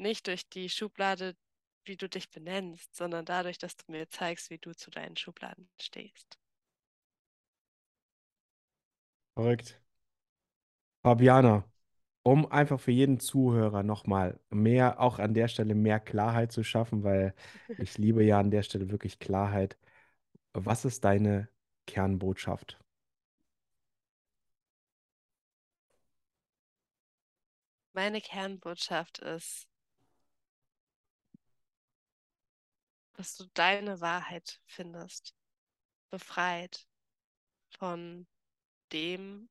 [0.00, 1.36] Nicht durch die Schublade,
[1.84, 5.68] wie du dich benennst, sondern dadurch, dass du mir zeigst, wie du zu deinen Schubladen
[5.78, 6.38] stehst.
[9.36, 9.80] Verrückt.
[11.02, 11.64] Fabiana,
[12.24, 17.04] um einfach für jeden Zuhörer nochmal mehr, auch an der Stelle mehr Klarheit zu schaffen,
[17.04, 17.34] weil
[17.78, 19.78] ich liebe ja an der Stelle wirklich Klarheit.
[20.54, 21.48] Was ist deine
[21.86, 22.78] Kernbotschaft?
[27.92, 29.69] Meine Kernbotschaft ist,
[33.20, 35.34] dass du deine Wahrheit findest,
[36.10, 36.88] befreit
[37.78, 38.26] von
[38.92, 39.50] dem,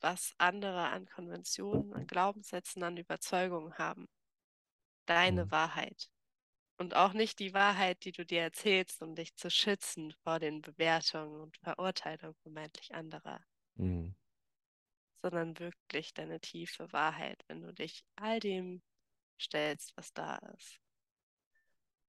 [0.00, 4.08] was andere an Konventionen, an Glaubenssätzen, an Überzeugungen haben.
[5.06, 5.50] Deine Mhm.
[5.50, 6.08] Wahrheit.
[6.78, 10.62] Und auch nicht die Wahrheit, die du dir erzählst, um dich zu schützen vor den
[10.62, 13.44] Bewertungen und Verurteilungen vermeintlich anderer,
[13.76, 14.14] Mhm.
[15.20, 18.82] sondern wirklich deine tiefe Wahrheit, wenn du dich all dem
[19.40, 20.80] stellst, was da ist.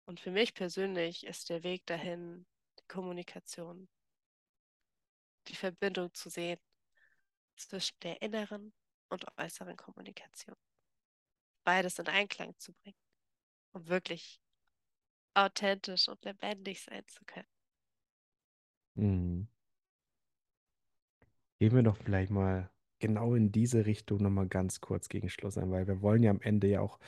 [0.06, 2.46] Und für mich persönlich ist der Weg dahin
[2.80, 3.88] die Kommunikation,
[5.48, 6.60] die Verbindung zu sehen
[7.56, 8.74] zwischen der inneren
[9.10, 10.56] und äußeren Kommunikation.
[11.64, 12.98] Beides in Einklang zu bringen,
[13.74, 14.42] um wirklich
[15.34, 17.48] authentisch und lebendig sein zu können.
[18.96, 19.48] Mhm.
[21.60, 25.72] Gehen wir doch vielleicht mal genau in diese Richtung nochmal ganz kurz gegen Schluss ein,
[25.72, 27.00] weil wir wollen ja am Ende ja auch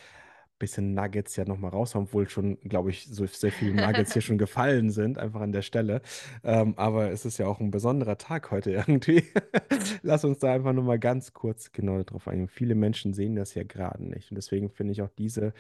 [0.64, 4.38] bisschen Nuggets ja nochmal raushauen, obwohl schon, glaube ich, so sehr viele Nuggets hier schon
[4.40, 6.02] gefallen sind, einfach an der Stelle.
[6.44, 9.24] Ähm, aber es ist ja auch ein besonderer Tag heute irgendwie.
[10.04, 12.48] Lass uns da einfach nochmal ganz kurz genau darauf eingehen.
[12.48, 14.32] Viele Menschen sehen das ja gerade nicht.
[14.32, 15.54] Und deswegen finde ich auch diese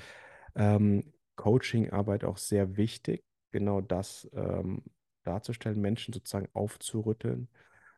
[0.55, 4.83] ähm, Coaching-Arbeit auch sehr wichtig, genau das ähm,
[5.23, 7.49] darzustellen, Menschen sozusagen aufzurütteln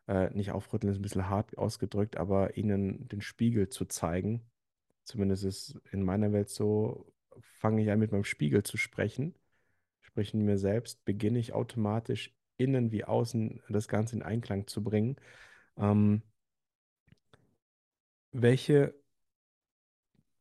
[0.08, 4.42] äh, nicht aufrütteln ist ein bisschen hart ausgedrückt, aber ihnen den Spiegel zu zeigen.
[5.06, 7.06] Zumindest ist in meiner Welt so,
[7.60, 9.36] fange ich an mit meinem Spiegel zu sprechen,
[10.00, 14.82] spreche in mir selbst, beginne ich automatisch innen wie außen das Ganze in Einklang zu
[14.82, 15.16] bringen.
[15.78, 16.22] Ähm,
[18.32, 18.94] welche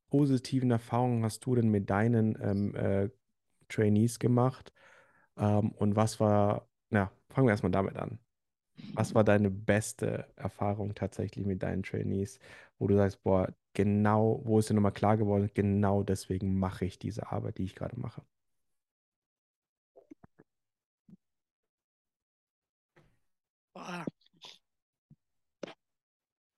[0.09, 3.09] positiven Erfahrungen hast du denn mit deinen ähm, äh,
[3.69, 4.73] Trainees gemacht?
[5.37, 8.19] Ähm, und was war, na, fangen wir erstmal damit an.
[8.93, 12.39] Was war deine beste Erfahrung tatsächlich mit deinen Trainees,
[12.79, 16.97] wo du sagst, boah, genau, wo ist dir nochmal klar geworden, genau deswegen mache ich
[16.99, 18.21] diese Arbeit, die ich gerade mache?
[23.73, 24.05] Boah.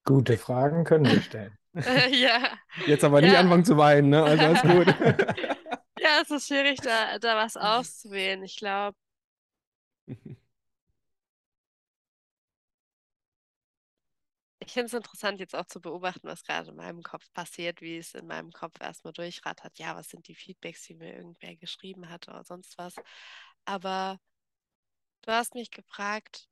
[0.06, 1.58] Gute Fragen können wir stellen.
[2.12, 2.58] ja.
[2.86, 3.40] Jetzt aber nicht Ja.
[3.42, 4.24] anfangen zu weinen, ne?
[4.24, 4.88] Also alles gut.
[6.00, 8.44] Ja, es ist schwierig, da, da was auszuwählen.
[8.44, 8.96] Ich glaube,
[14.68, 17.98] ich finde es interessant, jetzt auch zu beobachten, was gerade in meinem Kopf passiert, wie
[17.98, 19.80] es in meinem Kopf erstmal durchrattert.
[19.80, 22.94] Ja, was sind die Feedbacks, die mir irgendwer geschrieben hat oder sonst was.
[23.64, 24.20] Aber
[25.22, 26.50] du hast mich gefragt,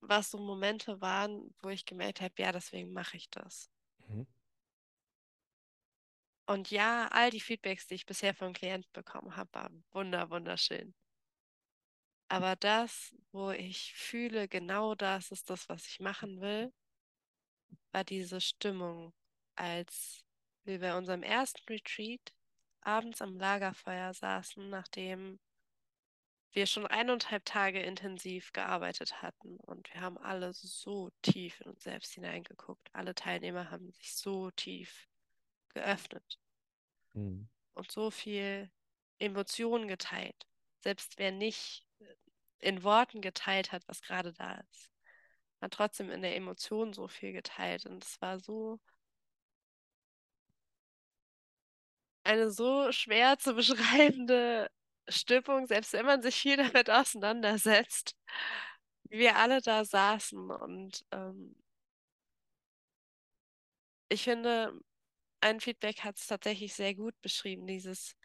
[0.00, 3.70] was so Momente waren, wo ich gemerkt habe, ja, deswegen mache ich das.
[4.08, 4.26] Mhm.
[6.46, 10.92] Und ja, all die Feedbacks, die ich bisher von Klienten bekommen habe, waren wunder, wunderschön.
[12.30, 16.72] Aber das, wo ich fühle, genau das ist das, was ich machen will,
[17.90, 19.12] war diese Stimmung,
[19.56, 20.24] als
[20.64, 22.32] wir bei unserem ersten Retreat
[22.82, 25.40] abends am Lagerfeuer saßen, nachdem
[26.52, 29.56] wir schon eineinhalb Tage intensiv gearbeitet hatten.
[29.58, 32.88] Und wir haben alle so tief in uns selbst hineingeguckt.
[32.92, 35.08] Alle Teilnehmer haben sich so tief
[35.70, 36.38] geöffnet
[37.14, 37.48] Mhm.
[37.74, 38.70] und so viel
[39.18, 40.46] Emotionen geteilt.
[40.80, 41.86] Selbst wer nicht
[42.60, 44.90] in Worten geteilt hat, was gerade da ist,
[45.62, 47.86] hat trotzdem in der Emotion so viel geteilt.
[47.86, 48.80] Und es war so
[52.24, 54.70] eine so schwer zu beschreibende
[55.08, 58.16] Stimmung, selbst wenn man sich viel damit auseinandersetzt,
[59.04, 61.56] wie wir alle da saßen und ähm,
[64.10, 64.72] ich finde,
[65.40, 68.16] ein Feedback hat es tatsächlich sehr gut beschrieben, dieses,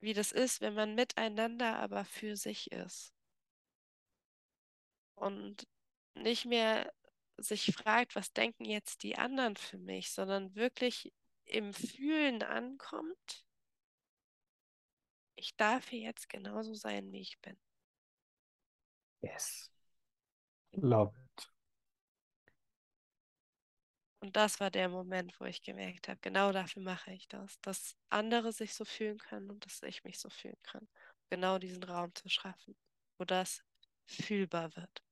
[0.00, 3.15] wie das ist, wenn man miteinander, aber für sich ist.
[5.16, 5.66] Und
[6.14, 6.92] nicht mehr
[7.38, 11.12] sich fragt, was denken jetzt die anderen für mich, sondern wirklich
[11.44, 13.44] im Fühlen ankommt.
[15.36, 17.58] Ich darf hier jetzt genauso sein, wie ich bin.
[19.20, 19.70] Yes.
[20.72, 21.52] Love it.
[24.20, 27.96] Und das war der Moment, wo ich gemerkt habe, genau dafür mache ich das, dass
[28.08, 30.88] andere sich so fühlen können und dass ich mich so fühlen kann.
[31.30, 32.76] Genau diesen Raum zu schaffen,
[33.18, 33.62] wo das
[34.04, 35.05] fühlbar wird.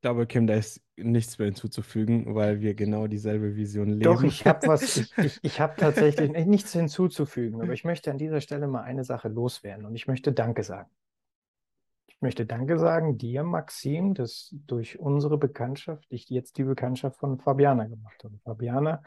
[0.00, 4.02] Glaube, Kim, da ist nichts mehr hinzuzufügen, weil wir genau dieselbe Vision leben.
[4.02, 8.18] Doch, ich habe was, ich, ich, ich habe tatsächlich nichts hinzuzufügen, aber ich möchte an
[8.18, 10.90] dieser Stelle mal eine Sache loswerden und ich möchte Danke sagen.
[12.06, 17.38] Ich möchte Danke sagen dir, Maxim, dass durch unsere Bekanntschaft ich jetzt die Bekanntschaft von
[17.38, 18.38] Fabiana gemacht habe.
[18.44, 19.02] Fabiana,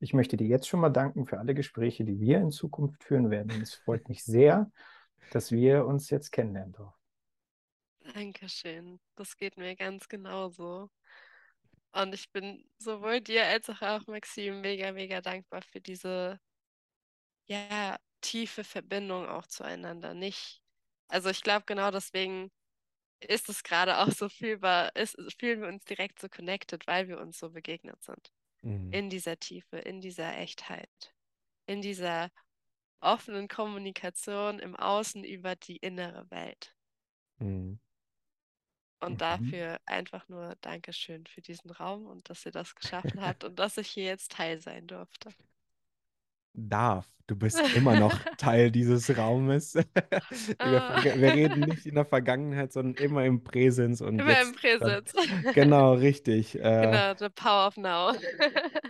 [0.00, 3.30] ich möchte dir jetzt schon mal danken für alle Gespräche, die wir in Zukunft führen
[3.30, 3.52] werden.
[3.62, 4.70] Es freut mich sehr,
[5.30, 7.01] dass wir uns jetzt kennenlernen dürfen.
[8.14, 9.00] Dankeschön.
[9.16, 10.90] Das geht mir ganz genauso.
[11.92, 16.40] Und ich bin sowohl dir als auch, auch Maxim mega, mega dankbar für diese
[17.46, 20.14] ja, tiefe Verbindung auch zueinander.
[20.14, 20.62] Nicht,
[21.08, 22.50] also ich glaube genau deswegen
[23.20, 27.20] ist es gerade auch so fühlbar, ist, fühlen wir uns direkt so connected, weil wir
[27.20, 28.32] uns so begegnet sind.
[28.62, 28.92] Mhm.
[28.92, 31.14] In dieser Tiefe, in dieser Echtheit,
[31.66, 32.30] in dieser
[33.00, 36.74] offenen Kommunikation im Außen über die innere Welt.
[37.38, 37.80] Mhm.
[39.02, 39.18] Und Mhm.
[39.18, 43.76] dafür einfach nur Dankeschön für diesen Raum und dass ihr das geschaffen habt und dass
[43.76, 45.30] ich hier jetzt Teil sein durfte.
[46.54, 47.08] Darf.
[47.28, 49.74] Du bist immer noch Teil dieses Raumes.
[49.74, 49.86] Wir,
[50.58, 51.02] Ah.
[51.02, 55.04] wir reden nicht in der Vergangenheit, sondern immer im Präsens und Immer im jetzt dann-
[55.04, 55.12] Präsens.
[55.54, 56.56] Genau, richtig.
[56.56, 58.12] Äh, Genau, the power of now.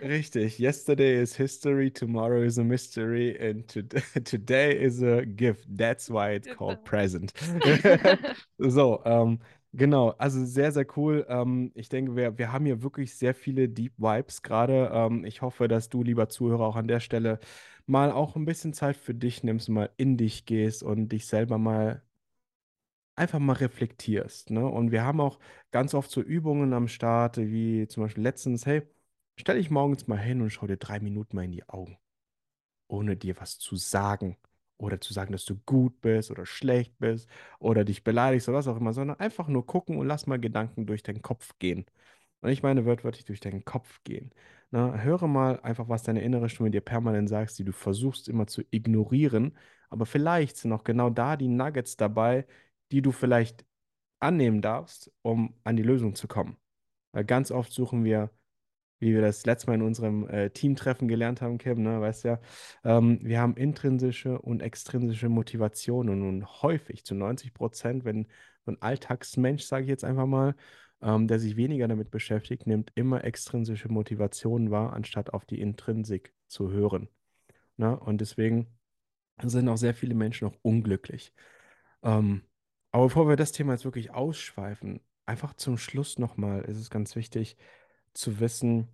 [0.01, 0.59] Richtig.
[0.59, 3.81] Yesterday is history, tomorrow is a mystery, and to
[4.23, 5.65] today is a gift.
[5.69, 7.31] That's why it's called present.
[8.57, 9.39] So, ähm,
[9.73, 10.11] genau.
[10.11, 11.25] Also sehr, sehr cool.
[11.29, 14.89] Ähm, ich denke, wir, wir haben hier wirklich sehr viele Deep Vibes gerade.
[14.93, 17.39] Ähm, ich hoffe, dass du, lieber Zuhörer, auch an der Stelle
[17.85, 21.57] mal auch ein bisschen Zeit für dich nimmst, mal in dich gehst und dich selber
[21.57, 22.03] mal
[23.15, 24.49] einfach mal reflektierst.
[24.51, 24.65] Ne?
[24.65, 25.39] Und wir haben auch
[25.71, 28.83] ganz oft so Übungen am Start, wie zum Beispiel letztens, hey,
[29.37, 31.97] stell dich morgens mal hin und schau dir drei Minuten mal in die Augen,
[32.87, 34.37] ohne dir was zu sagen
[34.77, 38.67] oder zu sagen, dass du gut bist oder schlecht bist oder dich beleidigst oder was
[38.67, 41.85] auch immer, sondern einfach nur gucken und lass mal Gedanken durch deinen Kopf gehen.
[42.41, 44.31] Und ich meine wörtlich durch deinen Kopf gehen.
[44.71, 45.01] Ne?
[45.03, 48.63] Höre mal einfach, was deine innere Stimme dir permanent sagt, die du versuchst immer zu
[48.71, 49.57] ignorieren.
[49.89, 52.45] Aber vielleicht sind auch genau da die Nuggets dabei,
[52.91, 53.65] die du vielleicht
[54.19, 56.57] annehmen darfst, um an die Lösung zu kommen.
[57.13, 58.31] Weil ganz oft suchen wir,
[59.03, 62.39] wie wir das letzte Mal in unserem äh, Teamtreffen gelernt haben, Kim, ne, weißt ja,
[62.83, 68.27] ähm, wir haben intrinsische und extrinsische Motivationen und häufig zu 90 Prozent, wenn
[68.65, 70.55] so ein Alltagsmensch, sage ich jetzt einfach mal,
[71.01, 76.33] ähm, der sich weniger damit beschäftigt, nimmt immer extrinsische Motivationen wahr, anstatt auf die Intrinsik
[76.47, 77.09] zu hören.
[77.77, 77.99] Ne?
[77.99, 78.67] Und deswegen
[79.41, 81.33] sind auch sehr viele Menschen auch unglücklich.
[82.03, 82.43] Ähm,
[82.91, 87.15] aber bevor wir das Thema jetzt wirklich ausschweifen, einfach zum Schluss nochmal ist es ganz
[87.15, 87.57] wichtig
[88.13, 88.89] zu wissen,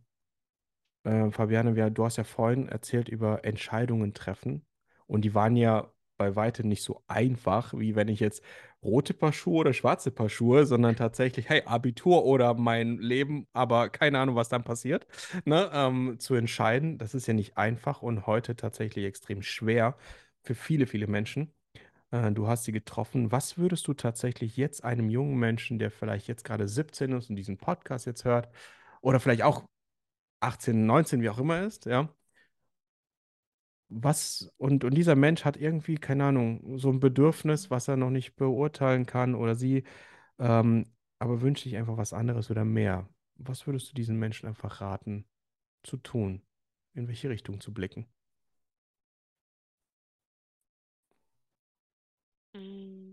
[1.03, 4.65] äh, Fabiane, wir, du hast ja vorhin erzählt über Entscheidungen treffen
[5.07, 8.43] und die waren ja bei weitem nicht so einfach, wie wenn ich jetzt
[8.84, 13.89] rote Paar Schuhe oder schwarze Paar Schuhe, sondern tatsächlich, hey, Abitur oder mein Leben, aber
[13.89, 15.07] keine Ahnung, was dann passiert,
[15.45, 16.97] ne, ähm, zu entscheiden.
[16.97, 19.95] Das ist ja nicht einfach und heute tatsächlich extrem schwer
[20.43, 21.53] für viele, viele Menschen.
[22.11, 23.32] Äh, Du hast sie getroffen.
[23.32, 27.36] Was würdest du tatsächlich jetzt einem jungen Menschen, der vielleicht jetzt gerade 17 ist und
[27.38, 28.49] diesen Podcast jetzt hört,
[29.02, 29.66] oder vielleicht auch
[30.41, 32.10] 18, 19, wie auch immer ist, ja?
[33.91, 38.12] Was, und, und dieser Mensch hat irgendwie, keine Ahnung, so ein Bedürfnis, was er noch
[38.12, 39.84] nicht beurteilen kann oder sie,
[40.39, 40.88] ähm,
[41.20, 43.08] aber wünscht sich einfach was anderes oder mehr.
[43.38, 45.28] Was würdest du diesen Menschen einfach raten,
[45.84, 46.43] zu tun?
[46.95, 48.08] In welche Richtung zu blicken?
[52.56, 53.09] Mm.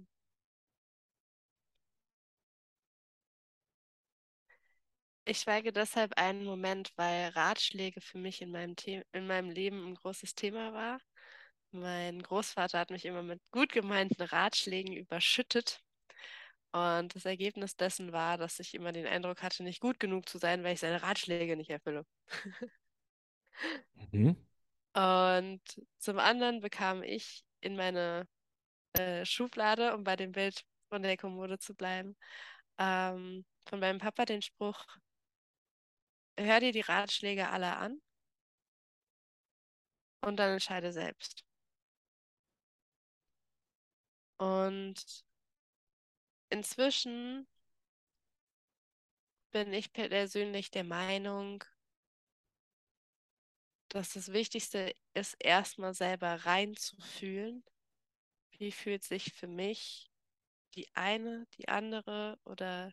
[5.29, 9.85] Ich schweige deshalb einen Moment, weil Ratschläge für mich in meinem, The in meinem Leben
[9.85, 11.01] ein großes Thema war.
[11.73, 15.81] Mein Großvater hat mich immer mit gut gemeinten Ratschlägen überschüttet.
[16.71, 20.39] Und das Ergebnis dessen war, dass ich immer den Eindruck hatte, nicht gut genug zu
[20.39, 22.07] sein, weil ich seine Ratschläge nicht erfülle.
[24.13, 24.37] Mhm.
[24.95, 25.61] Und
[25.99, 28.29] zum anderen bekam ich in meine
[28.93, 32.17] äh, Schublade, um bei dem Bild von der Kommode zu bleiben,
[32.79, 34.85] ähm, von meinem Papa den Spruch,
[36.39, 38.01] hör dir die Ratschläge alle an
[40.21, 41.45] und dann entscheide selbst.
[44.39, 45.25] Und
[46.51, 47.47] inzwischen
[49.51, 51.65] bin ich persönlich der Meinung,
[53.89, 57.65] dass das Wichtigste ist, erstmal selber reinzufühlen.
[58.59, 60.11] Wie fühlt sich für mich
[60.75, 62.93] die eine, die andere oder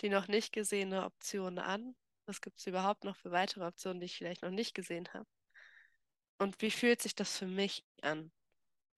[0.00, 1.96] die noch nicht gesehene Option an?
[2.28, 5.26] Was gibt es überhaupt noch für weitere Optionen, die ich vielleicht noch nicht gesehen habe?
[6.36, 8.30] Und wie fühlt sich das für mich an,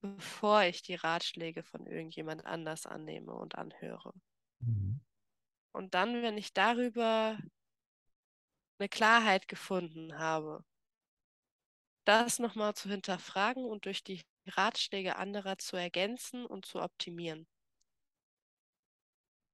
[0.00, 4.12] bevor ich die Ratschläge von irgendjemand anders annehme und anhöre?
[4.58, 5.00] Mhm.
[5.70, 7.38] Und dann, wenn ich darüber
[8.80, 10.64] eine Klarheit gefunden habe,
[12.04, 17.46] das nochmal zu hinterfragen und durch die Ratschläge anderer zu ergänzen und zu optimieren.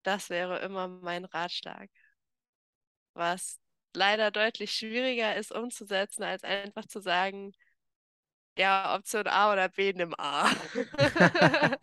[0.03, 1.91] Das wäre immer mein Ratschlag.
[3.13, 3.61] Was
[3.97, 7.53] leider deutlich schwieriger ist umzusetzen, als einfach zu sagen,
[8.59, 10.49] ja, Option A oder B, nimm A.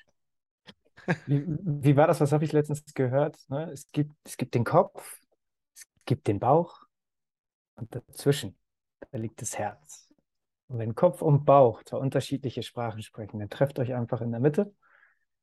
[1.28, 2.22] wie, wie, war das?
[2.22, 3.38] Was habe ich letztens gehört?
[3.50, 3.70] Ne?
[3.72, 5.20] Es, gibt, es gibt den Kopf,
[5.76, 6.86] es gibt den Bauch
[7.76, 8.58] und dazwischen,
[9.12, 10.10] da liegt das Herz.
[10.68, 14.40] Und wenn Kopf und Bauch zwar unterschiedliche Sprachen sprechen, dann trefft euch einfach in der
[14.40, 14.74] Mitte,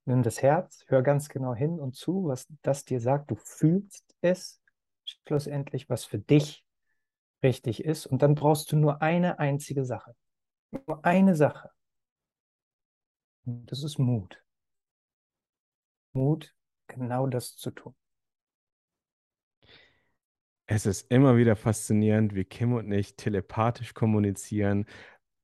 [0.05, 3.31] nimm das Herz, hör ganz genau hin und zu, was das dir sagt.
[3.31, 4.60] Du fühlst es
[5.27, 6.65] schlussendlich, was für dich
[7.43, 8.07] richtig ist.
[8.07, 10.15] Und dann brauchst du nur eine einzige Sache.
[10.87, 11.71] Nur eine Sache.
[13.45, 14.43] Und das ist Mut.
[16.13, 16.55] Mut,
[16.87, 17.95] genau das zu tun.
[20.67, 24.87] Es ist immer wieder faszinierend, wie Kim und ich telepathisch kommunizieren.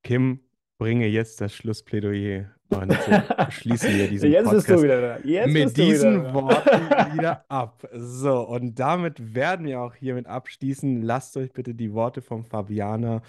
[0.03, 0.46] Kim,
[0.77, 2.93] bringe jetzt das Schlussplädoyer und
[3.49, 5.19] schließen wir diesen jetzt Podcast bist du wieder da.
[5.23, 7.87] Jetzt mit diesen wieder Worten wieder ab.
[7.93, 11.01] So, und damit werden wir auch hiermit abschließen.
[11.01, 13.21] Lasst euch bitte die Worte von Fabiana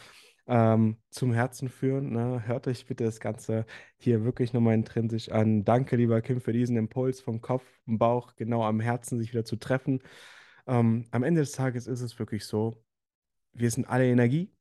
[0.46, 2.12] ähm, zum Herzen führen.
[2.12, 2.42] Ne?
[2.46, 3.64] Hört euch bitte das Ganze
[3.96, 5.64] hier wirklich nochmal intrinsisch an.
[5.64, 9.44] Danke, lieber Kim, für diesen Impuls vom Kopf und Bauch genau am Herzen sich wieder
[9.44, 10.00] zu treffen.
[10.66, 12.82] Ähm, am Ende des Tages ist es wirklich so,
[13.52, 14.52] wir sind alle Energie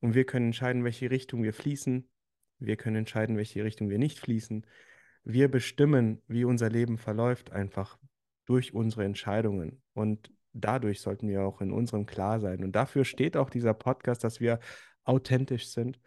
[0.00, 2.08] und wir können entscheiden, welche Richtung wir fließen.
[2.58, 4.66] Wir können entscheiden, welche Richtung wir nicht fließen.
[5.24, 7.98] Wir bestimmen, wie unser Leben verläuft, einfach
[8.44, 9.82] durch unsere Entscheidungen.
[9.92, 12.62] Und dadurch sollten wir auch in unserem klar sein.
[12.64, 14.60] Und dafür steht auch dieser Podcast, dass wir
[15.04, 15.98] authentisch sind,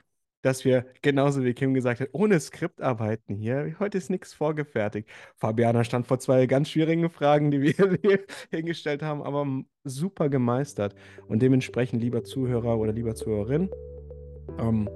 [0.42, 3.76] dass wir, genauso wie Kim gesagt hat, ohne Skript arbeiten hier.
[3.80, 5.10] Heute ist nichts vorgefertigt.
[5.36, 8.20] Fabiana stand vor zwei ganz schwierigen Fragen, die wir hier
[8.52, 9.46] hingestellt haben, aber
[9.84, 10.96] super gemeistert.
[11.28, 13.70] Und dementsprechend, lieber Zuhörer oder lieber Zuhörerin,
[14.60, 14.90] ähm,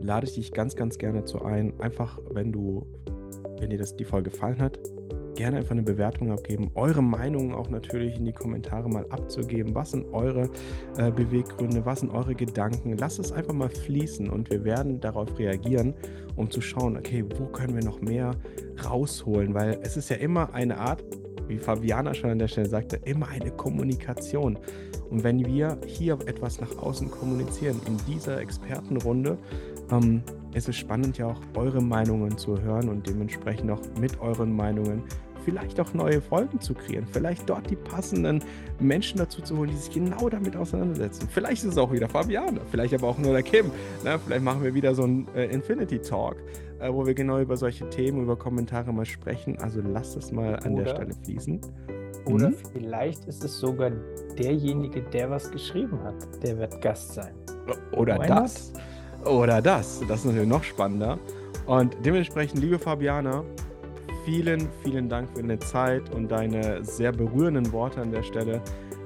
[0.00, 1.80] lade ich dich ganz, ganz gerne zu ein.
[1.80, 2.86] Einfach, wenn du,
[3.58, 4.78] wenn dir das die Folge gefallen hat,
[5.34, 9.74] gerne einfach eine Bewertung abgeben, eure Meinungen auch natürlich in die Kommentare mal abzugeben.
[9.74, 10.50] Was sind eure
[10.96, 12.96] äh, Beweggründe, was sind eure Gedanken?
[12.96, 15.94] Lasst es einfach mal fließen und wir werden darauf reagieren,
[16.36, 18.32] um zu schauen, okay, wo können wir noch mehr
[18.84, 19.54] rausholen?
[19.54, 21.04] Weil es ist ja immer eine Art,
[21.48, 24.58] wie Fabiana schon an der Stelle sagte, immer eine Kommunikation.
[25.10, 29.36] Und wenn wir hier etwas nach außen kommunizieren, in dieser Expertenrunde,
[29.90, 30.22] ähm,
[30.54, 35.02] es ist spannend ja auch eure Meinungen zu hören und dementsprechend auch mit euren Meinungen
[35.44, 38.42] vielleicht auch neue Folgen zu kreieren, vielleicht dort die passenden
[38.80, 41.28] Menschen dazu zu holen, die sich genau damit auseinandersetzen.
[41.30, 43.70] Vielleicht ist es auch wieder Fabiane, vielleicht aber auch nur der Kim.
[44.04, 44.18] Ne?
[44.24, 46.36] Vielleicht machen wir wieder so einen äh, Infinity Talk,
[46.78, 49.58] äh, wo wir genau über solche Themen, über Kommentare mal sprechen.
[49.58, 51.60] Also lasst es mal an oder, der Stelle fließen.
[52.26, 52.56] Oder mhm.
[52.72, 53.90] vielleicht ist es sogar
[54.38, 57.34] derjenige, der was geschrieben hat, der wird Gast sein.
[57.96, 58.72] Oder Why das.
[59.24, 60.00] Oder das.
[60.08, 61.18] Das ist natürlich noch spannender.
[61.66, 63.44] Und dementsprechend, liebe Fabiana,
[64.24, 68.60] vielen, vielen Dank für deine Zeit und deine sehr berührenden Worte an der Stelle.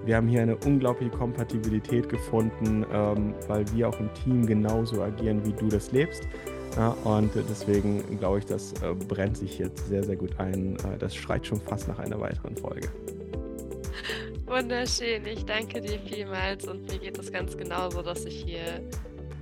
[0.05, 5.45] Wir haben hier eine unglaubliche Kompatibilität gefunden, ähm, weil wir auch im Team genauso agieren,
[5.45, 6.23] wie du das lebst.
[6.77, 10.77] Ja, und deswegen glaube ich, das äh, brennt sich jetzt sehr, sehr gut ein.
[10.77, 12.89] Äh, das schreit schon fast nach einer weiteren Folge.
[14.47, 18.81] Wunderschön, ich danke dir vielmals und mir geht es ganz genauso, dass ich hier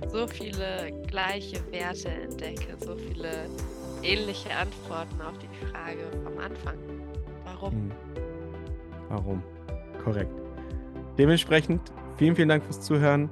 [0.07, 3.47] so viele gleiche Werte entdecke, so viele
[4.05, 6.77] ähnliche Antworten auf die Frage vom Anfang.
[7.43, 7.71] Warum?
[7.71, 7.91] Hm.
[9.09, 9.43] Warum?
[10.03, 10.31] Korrekt.
[11.17, 11.81] Dementsprechend
[12.17, 13.29] vielen, vielen Dank fürs Zuhören.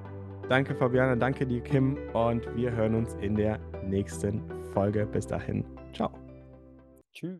[0.49, 4.41] Danke Fabiana, danke dir Kim und wir hören uns in der nächsten
[4.73, 5.05] Folge.
[5.05, 5.63] Bis dahin.
[5.93, 6.09] Ciao.
[7.13, 7.31] Tschüss.